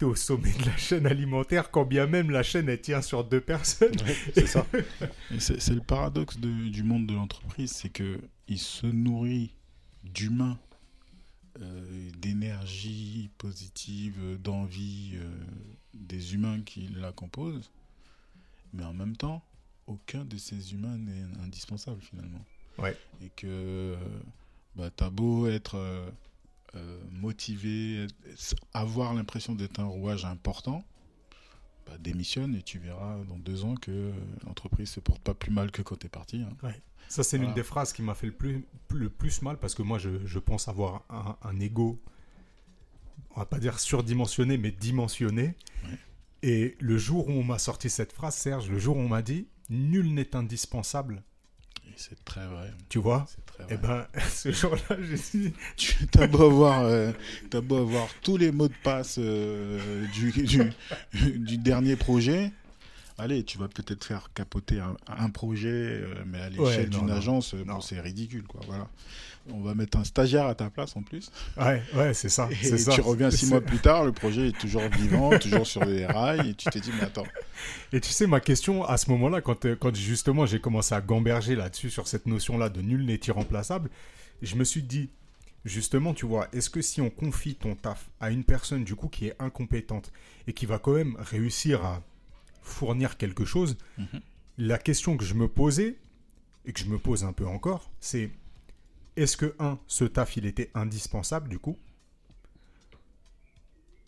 [0.05, 3.41] au sommet de la chaîne alimentaire, quand bien même la chaîne, elle tient sur deux
[3.41, 3.95] personnes.
[4.35, 4.67] c'est ça.
[5.39, 9.55] C'est le paradoxe du monde de l'entreprise, c'est que il se nourrit
[10.03, 10.59] d'humains,
[11.61, 15.29] euh, d'énergie positive, d'envie euh,
[15.95, 17.71] des humains qui la composent,
[18.73, 19.43] mais en même temps,
[19.87, 22.45] aucun de ces humains n'est indispensable finalement.
[22.79, 22.97] Ouais.
[23.23, 23.97] Et que
[24.77, 25.77] bah, t'as beau être
[26.77, 28.07] euh, motivé,
[28.73, 30.85] avoir l'impression d'être un rouage important,
[31.87, 34.13] bah, démissionne et tu verras dans deux ans que
[34.47, 36.43] l'entreprise se porte pas plus mal que quand tu es parti.
[36.43, 36.73] Hein.
[37.09, 38.65] Ça, c'est l'une des phrases qui m'a fait le plus,
[38.95, 42.01] le plus mal parce que moi, je, je pense avoir un, un, ego,
[43.35, 45.57] on va pas dire surdimensionné, mais dimensionné.
[46.43, 49.23] Et le jour où on m'a sorti cette phrase, Serge, le jour où on m'a
[49.23, 51.23] dit nul n'est indispensable.
[51.97, 52.73] C'est très vrai.
[52.89, 53.27] Tu vois
[53.61, 55.53] Et eh ben, ce jour-là, j'ai dit.
[55.77, 57.13] Tu as beau avoir, euh,
[57.53, 60.73] as beau avoir tous les mots de passe euh, du, du,
[61.39, 62.53] du, dernier projet,
[63.19, 68.01] allez, tu vas peut-être faire capoter un, projet, euh, mais à l'échelle d'une agence, c'est
[68.01, 68.61] ridicule, quoi.
[68.67, 68.89] Voilà.
[69.53, 71.31] On va mettre un stagiaire à ta place en plus.
[71.57, 72.49] Ouais, ouais, c'est ça.
[72.51, 76.07] Et tu reviens six mois plus tard, le projet est toujours vivant, toujours sur les
[76.07, 77.27] rails, et tu t'es dit, mais attends.
[77.93, 81.01] Et tu sais, ma question à ce moment-là, quand, euh, quand justement j'ai commencé à
[81.01, 83.91] gamberger là-dessus, sur cette notion-là de nul n'est irremplaçable,
[84.43, 85.11] je me suis dit,
[85.65, 89.09] justement, tu vois, est-ce que si on confie ton taf à une personne, du coup,
[89.09, 90.13] qui est incompétente
[90.47, 92.03] et qui va quand même réussir à
[92.63, 94.21] fournir quelque chose, mhm.
[94.59, 95.97] la question que je me posais,
[96.67, 98.31] et que je me pose un peu encore, c'est
[99.21, 101.77] est-ce que, un, ce taf, il était indispensable du coup?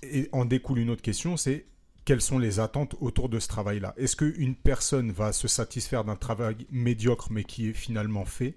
[0.02, 1.66] Et en découle une autre question, c'est
[2.04, 3.94] quelles sont les attentes autour de ce travail-là?
[3.96, 8.56] Est-ce qu'une personne va se satisfaire d'un travail médiocre mais qui est finalement fait?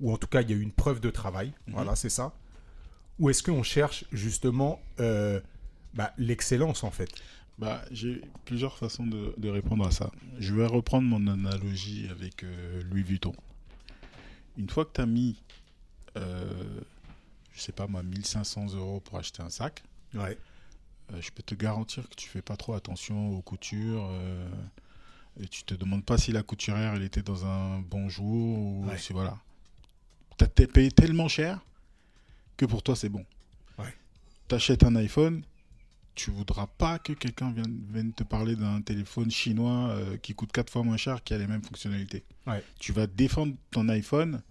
[0.00, 1.74] Ou en tout cas, il y a une preuve de travail, mhm.
[1.74, 2.34] voilà, c'est ça?
[3.18, 5.40] Ou est-ce qu'on cherche justement euh,
[5.94, 7.08] bah, l'excellence en fait?
[7.58, 10.10] Bah, J'ai plusieurs façons de, répondre à ça.
[10.38, 13.32] Je vais reprendre mon analogie avec euh, Louis Vuitton.
[14.58, 15.42] Une fois que tu as mis,
[16.16, 16.80] euh,
[17.52, 19.82] je sais pas moi, 1500 euros pour acheter un sac,
[20.14, 20.36] ouais.
[21.12, 24.08] Euh, je peux te garantir que tu fais pas trop attention aux coutures.
[24.10, 24.48] Euh,
[25.40, 28.86] et tu te demandes pas si la couturière elle était dans un bon jour ou
[28.96, 29.38] si voilà.
[30.38, 31.60] Tu as payé tellement cher
[32.56, 33.24] que pour toi c'est bon.
[33.78, 33.94] Ouais.
[34.48, 35.42] Tu achètes un iPhone,
[36.14, 40.70] tu voudras pas que quelqu'un vienne, te parler d'un téléphone chinois euh, qui coûte quatre
[40.70, 42.24] fois moins cher, qui a les mêmes fonctionnalités.
[42.78, 44.42] Tu vas défendre ton iPhone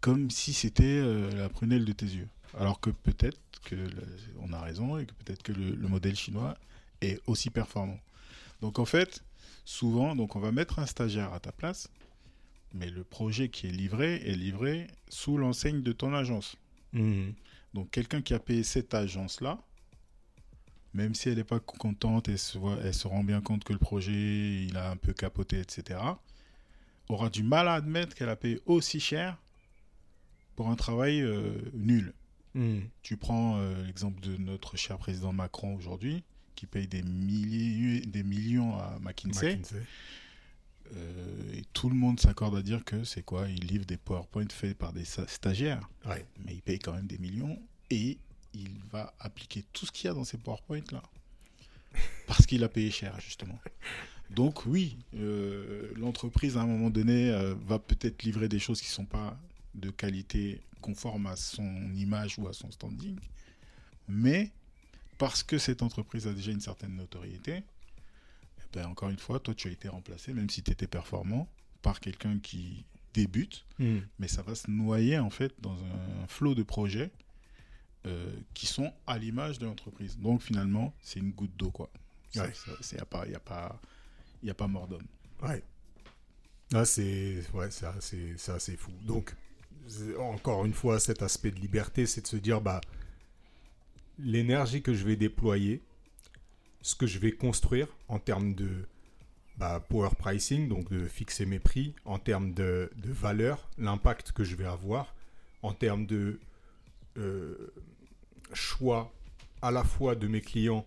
[0.00, 2.28] comme si c'était euh, la prunelle de tes yeux.
[2.58, 3.76] Alors que peut-être que
[4.40, 6.56] on a raison et que peut-être que le, modèle chinois
[7.00, 7.98] est aussi performant.
[8.60, 9.22] Donc en fait,
[9.64, 11.90] souvent, donc on va mettre un stagiaire à ta place,
[12.72, 16.56] mais le projet qui est livré est livré sous l'enseigne de ton agence.
[16.92, 17.30] Mmh.
[17.74, 19.58] Donc quelqu'un qui a payé cette agence-là,
[20.94, 23.78] même si elle n'est pas contente, elle se, elle se rend bien compte que le
[23.78, 26.00] projet, il a un peu capoté, etc.,
[27.08, 29.38] aura du mal à admettre qu'elle a payé aussi cher
[30.58, 32.12] pour un travail euh, nul.
[32.54, 32.80] Hmm.
[33.02, 36.24] Tu prends euh, l'exemple de notre cher président Macron aujourd'hui,
[36.56, 39.60] qui paye des, milliers, des millions à McKinsey.
[40.96, 43.48] Euh, et tout le monde s'accorde à dire que c'est quoi?
[43.48, 45.88] Il livre des PowerPoint faits par des stagiaires.
[46.44, 47.56] Mais il paye quand même des millions
[47.90, 48.18] et
[48.52, 51.04] il va appliquer tout ce qu'il y a dans ces PowerPoint là.
[52.26, 53.60] Parce qu'il a payé cher, justement.
[54.30, 58.88] Donc oui, euh, l'entreprise à un moment donné euh, va peut-être livrer des choses qui
[58.88, 59.38] ne sont pas
[59.74, 63.18] de qualité conforme à son image ou à son standing,
[64.08, 64.50] mais
[65.18, 67.62] parce que cette entreprise a déjà une certaine notoriété,
[68.58, 71.48] eh ben encore une fois, toi tu as été remplacé, même si tu étais performant,
[71.82, 73.98] par quelqu'un qui débute, hmm.
[74.18, 77.10] mais ça va se noyer en fait dans un flot de projets
[78.06, 80.18] euh, qui sont à l'image de l'entreprise.
[80.18, 81.90] Donc finalement, c'est une goutte d'eau, quoi.
[82.34, 82.46] Il n'y
[83.00, 83.80] a, pas, y a, pas,
[84.42, 85.06] y a pas mort d'homme.
[85.42, 85.62] Ouais.
[86.74, 88.92] Ah, c'est ouais, assez, assez fou.
[89.02, 89.34] Donc,
[90.18, 92.80] encore une fois, cet aspect de liberté, c'est de se dire, bah,
[94.18, 95.82] l'énergie que je vais déployer,
[96.82, 98.68] ce que je vais construire en termes de
[99.56, 104.56] bah, power pricing, donc de fixer mes prix, en termes de, valeur, l'impact que je
[104.56, 105.14] vais avoir,
[105.62, 106.38] en termes de
[107.16, 107.72] euh,
[108.52, 109.12] choix
[109.60, 110.86] à la fois de mes clients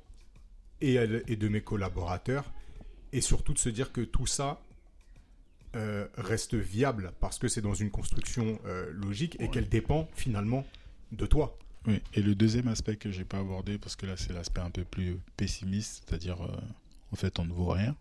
[0.80, 2.52] et, de mes collaborateurs,
[3.12, 4.62] et surtout de se dire que tout ça
[5.76, 10.66] euh, reste viable parce que c'est dans une construction euh, logique et qu'elle dépend finalement
[11.12, 11.58] de toi.
[11.88, 14.70] Oui, et le deuxième aspect que j'ai pas abordé, parce que là c'est l'aspect un
[14.70, 16.38] peu plus pessimiste, c'est-à-dire
[17.12, 17.96] en fait on ne vaut rien.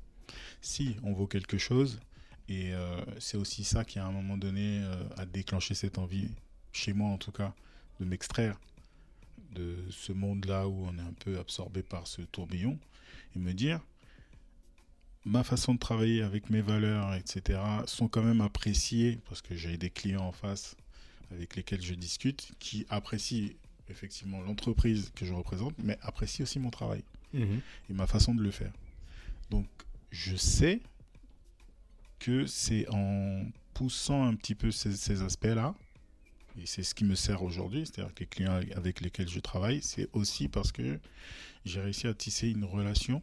[0.60, 1.98] Si on vaut quelque chose,
[2.50, 2.72] et
[3.18, 4.84] c'est aussi ça qui à un moment donné
[5.16, 6.28] a déclenché cette envie,
[6.72, 7.54] chez moi en tout cas,
[8.00, 8.60] de m'extraire
[9.52, 12.78] de ce monde-là où on est un peu absorbé par ce tourbillon
[13.34, 13.80] et me dire
[15.24, 19.76] ma façon de travailler avec mes valeurs, etc., sont quand même appréciées parce que j'ai
[19.76, 20.76] des clients en face
[21.30, 23.50] avec lesquels je discute qui apprécient
[23.88, 27.02] effectivement l'entreprise que je représente, mais apprécient aussi mon travail
[27.32, 27.60] Mhm.
[27.88, 28.72] et ma façon de le faire.
[29.50, 29.66] Donc,
[30.10, 30.80] je sais
[32.18, 33.44] que c'est en
[33.74, 35.74] poussant un petit peu ces, ces aspects-là,
[36.60, 39.80] et c'est ce qui me sert aujourd'hui, c'est-à-dire que les clients avec lesquels je travaille,
[39.82, 40.98] c'est aussi parce que
[41.64, 43.22] j'ai réussi à tisser une relation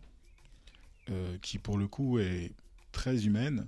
[1.10, 2.51] euh, qui, pour le coup, est
[2.91, 3.68] très humaine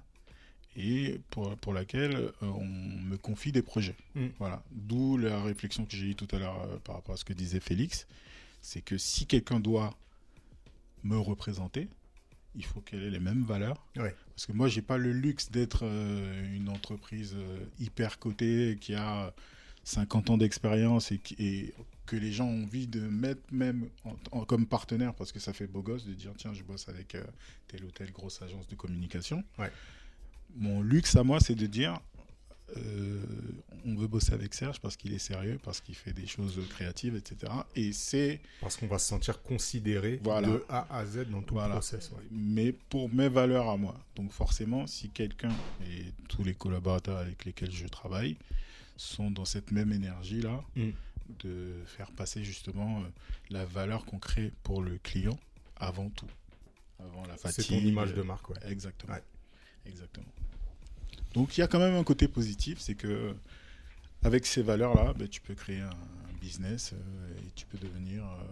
[0.76, 3.96] et pour, pour laquelle euh, on me confie des projets.
[4.16, 4.28] Mm.
[4.40, 4.64] Voilà.
[4.72, 7.34] D'où la réflexion que j'ai eue tout à l'heure euh, par rapport à ce que
[7.34, 8.08] disait Félix.
[8.62, 9.98] C'est que si quelqu'un doit
[11.04, 11.88] me représenter,
[12.56, 13.86] il faut qu'elle ait les mêmes valeurs.
[13.96, 14.14] Ouais.
[14.36, 17.36] Parce que moi, j'ai pas le luxe d'être une entreprise
[17.80, 19.34] hyper cotée qui a
[19.84, 21.74] 50 ans d'expérience et,
[22.06, 25.54] que les gens ont envie de mettre même en- en- comme partenaire parce que ça
[25.54, 27.24] fait beau gosse de dire tiens, je bosse avec euh,
[27.68, 29.44] telle ou telle grosse agence de communication.
[29.60, 29.72] Ouais.
[30.56, 32.00] Mon luxe à moi, c'est de dire
[32.78, 33.22] euh,
[33.86, 37.16] on veut bosser avec Serge parce qu'il est sérieux, parce qu'il fait des choses créatives,
[37.16, 37.52] etc.
[37.76, 40.48] Et c'est Parce qu'on va se sentir considéré Voilà.
[40.48, 41.76] de A à Z dans tout Voilà.
[41.76, 42.10] le process.
[42.12, 42.24] ouais.
[42.32, 43.96] mais pour mes valeurs à moi.
[44.16, 45.52] Donc forcément, si quelqu'un
[45.90, 48.36] et tous les collaborateurs avec lesquels je travaille
[49.02, 50.90] sont dans cette même énergie-là, Mm.
[51.44, 53.04] de faire passer justement euh,
[53.50, 55.38] la valeur qu'on crée pour le client
[55.76, 56.26] avant tout,
[57.00, 57.80] avant la C'est fatigue.
[57.82, 58.50] ton image de marque.
[58.50, 58.58] Ouais.
[58.68, 59.14] Exactement.
[59.14, 59.24] Ouais.
[59.86, 60.26] Exactement.
[61.34, 63.36] Donc il y a quand même un côté positif, c'est que
[64.24, 68.24] avec ces valeurs-là, ben, tu peux créer un, un business euh, et tu peux devenir.
[68.26, 68.44] euh,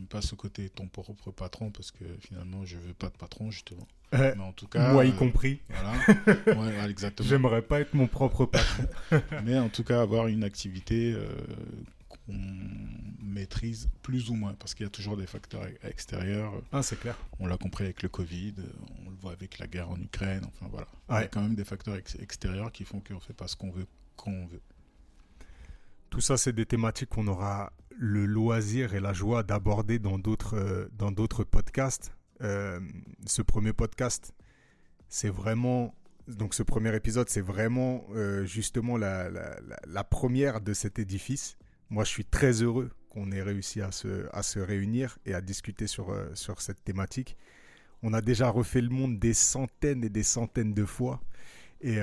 [0.00, 3.50] J'aime pas ce côté ton propre patron parce que finalement je veux pas de patron
[3.50, 3.86] justement.
[4.14, 5.60] Euh, Mais en tout cas, moi y euh, compris.
[5.68, 5.92] Voilà.
[6.46, 7.28] Ouais, voilà, exactement.
[7.28, 8.84] J'aimerais pas être mon propre patron.
[9.44, 11.28] Mais en tout cas avoir une activité euh,
[12.08, 12.32] qu'on
[13.22, 16.50] maîtrise plus ou moins parce qu'il y a toujours des facteurs e- extérieurs.
[16.72, 17.18] Ah, c'est clair.
[17.38, 18.54] On l'a compris avec le Covid,
[19.04, 20.86] on le voit avec la guerre en Ukraine, enfin voilà.
[21.10, 23.48] Il y a quand même des facteurs ex- extérieurs qui font qu'on ne fait pas
[23.48, 23.86] ce qu'on veut
[24.16, 24.62] quand on veut.
[26.08, 27.70] Tout ça, c'est des thématiques qu'on aura
[28.00, 32.16] le loisir et la joie d'aborder dans d'autres euh, dans d'autres podcasts.
[32.40, 32.80] Euh,
[33.26, 34.32] ce premier podcast,
[35.10, 35.94] c'est vraiment
[36.26, 41.58] donc ce premier épisode, c'est vraiment euh, justement la, la, première de cet édifice.
[41.90, 45.42] Moi, je suis très heureux qu'on ait réussi à se, à se réunir et à
[45.42, 47.36] discuter sur, sur cette thématique.
[48.02, 51.20] On a déjà refait le monde des centaines et des centaines de fois.
[51.80, 51.98] Et,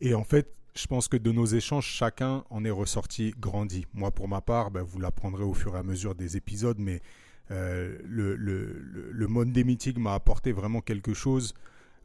[0.00, 3.86] et en fait, je pense que de nos échanges, chacun en est ressorti grandi.
[3.92, 7.02] Moi, pour ma part, ben, vous l'apprendrez au fur et à mesure des épisodes, mais
[7.50, 9.28] euh, le, le, le,
[9.64, 11.52] meetings m'a apporté vraiment quelque chose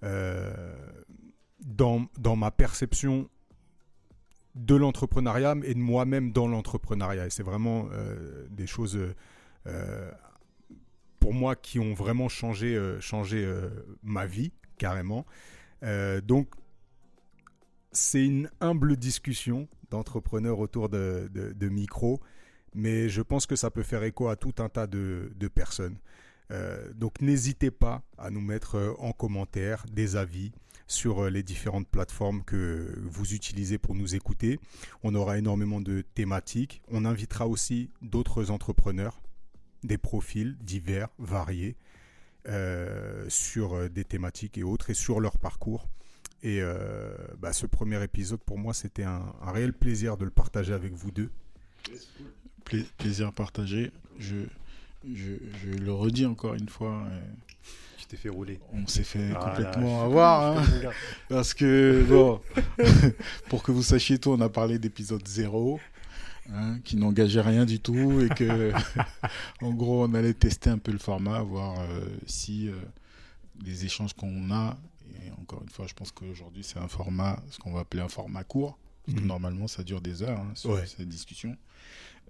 [0.03, 0.76] euh,
[1.65, 3.30] dans, dans ma perception
[4.55, 7.28] de l'entrepreneuriat et de moi-même dans l'entrepreneuriat.
[7.28, 8.99] Et c'est vraiment euh, des choses,
[11.20, 13.47] pour moi, qui ont vraiment changé, changé
[14.03, 15.26] ma vie, carrément.
[16.24, 16.49] Donc,
[17.98, 22.22] c'est une humble discussion d'entrepreneurs autour de, de, de micros,
[22.74, 25.98] mais je pense que ça peut faire écho à tout un tas de, personnes.
[26.52, 30.54] Euh, donc n'hésitez pas à nous mettre euh, en commentaire des avis
[30.86, 34.60] sur euh, les différentes plateformes que vous utilisez pour nous écouter.
[35.04, 36.82] On aura énormément de thématiques.
[36.89, 39.20] On invitera aussi d'autres entrepreneurs,
[39.84, 41.76] des profils divers, variés,
[43.28, 45.89] sur des thématiques et autres, et sur leur parcours.
[46.44, 50.32] Et euh, bah, ce premier épisode, pour moi, c'était un, un réel plaisir de le
[50.32, 51.30] partager avec vous deux.
[52.66, 53.92] Pla- plaisir partagé.
[54.20, 54.36] Je,
[55.04, 55.34] je,
[55.64, 57.04] je le redis encore une fois.
[57.10, 57.20] euh,
[57.98, 58.60] Tu t'es fait rouler.
[58.74, 60.58] on s'est fait Ah complètement avoir.
[60.58, 60.64] hein.
[61.30, 62.40] Parce que, bon,
[63.50, 65.80] pour que vous sachiez tout, on a parlé d'épisode 0,
[66.54, 68.72] hein, qui n'engageait rien du tout, et que,
[69.62, 72.74] en gros, on allait tester un peu le format, voir euh, si euh,
[73.66, 74.78] les échanges qu'on a,
[75.41, 78.43] encore une fois, je pense qu'aujourd'hui, c'est un format, ce qu'on va appeler un format
[78.43, 79.28] court, parce que Mhm.
[79.28, 80.86] normalement, ça dure des heures, hein, sur Ouais.
[80.86, 81.55] cette discussion.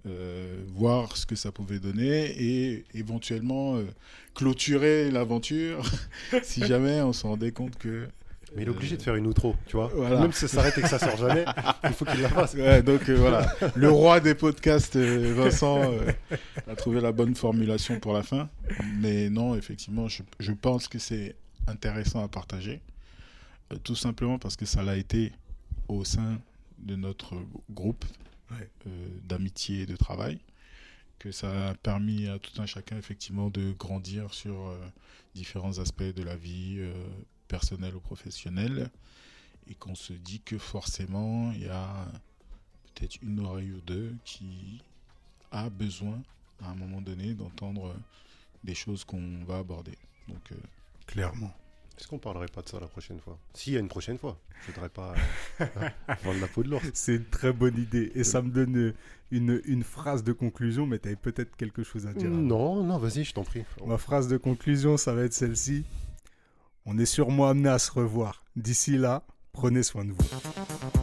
[0.06, 3.84] Euh, voir ce que ça pouvait donner et éventuellement euh,
[4.32, 5.82] clôturer l'aventure
[6.44, 8.06] si jamais on se rendait compte que
[8.54, 9.90] Mais il est obligé de faire une outro, tu vois.
[9.92, 10.20] Voilà.
[10.20, 11.44] Même si ça s'arrête et que ça sort jamais,
[11.84, 12.54] il faut qu'il la fasse.
[12.54, 16.12] Ouais, donc euh, voilà, le roi des podcasts, euh, Vincent, euh,
[16.68, 18.48] a trouvé la bonne formulation pour la fin.
[19.00, 21.34] Mais non, effectivement, je, je pense que c'est
[21.68, 22.80] intéressant à partager,
[23.72, 25.32] euh, tout simplement parce que ça l'a été
[25.88, 26.40] au sein
[26.78, 27.34] de notre
[27.70, 28.04] groupe
[28.50, 28.70] Ouais.
[28.86, 30.38] euh, d'amitié et de travail,
[31.18, 34.78] que ça a permis à tout un chacun effectivement de grandir sur euh,
[35.34, 36.80] différents aspects de la vie
[37.46, 38.90] personnelle ou professionnelle,
[39.70, 42.06] et qu'on se dit que forcément il y a
[42.94, 44.80] peut-être une oreille ou deux qui
[45.50, 46.18] a besoin,
[46.62, 47.94] à un moment donné, d'entendre
[48.64, 49.98] des choses qu'on va aborder.
[50.26, 50.52] Donc,
[51.08, 51.52] Clairement.
[51.98, 53.36] Est-ce qu'on parlerait pas de ça la prochaine fois?
[53.54, 55.14] S'il y a une prochaine fois, je voudrais pas
[55.60, 55.64] euh,
[56.22, 56.88] vendre la peau de l'ours.
[56.94, 58.12] C'est une très bonne idée.
[58.14, 58.94] Et ça me donne
[59.32, 62.30] une, une phrase de conclusion, mais tu avais peut-être quelque chose à dire.
[62.30, 63.64] Non, non, vas-y, je t'en prie.
[63.84, 65.84] Ma phrase de conclusion, ça va être celle-ci.
[66.86, 68.44] On est sûrement amené à se revoir.
[68.54, 70.97] D'ici là, prenez soin de vous.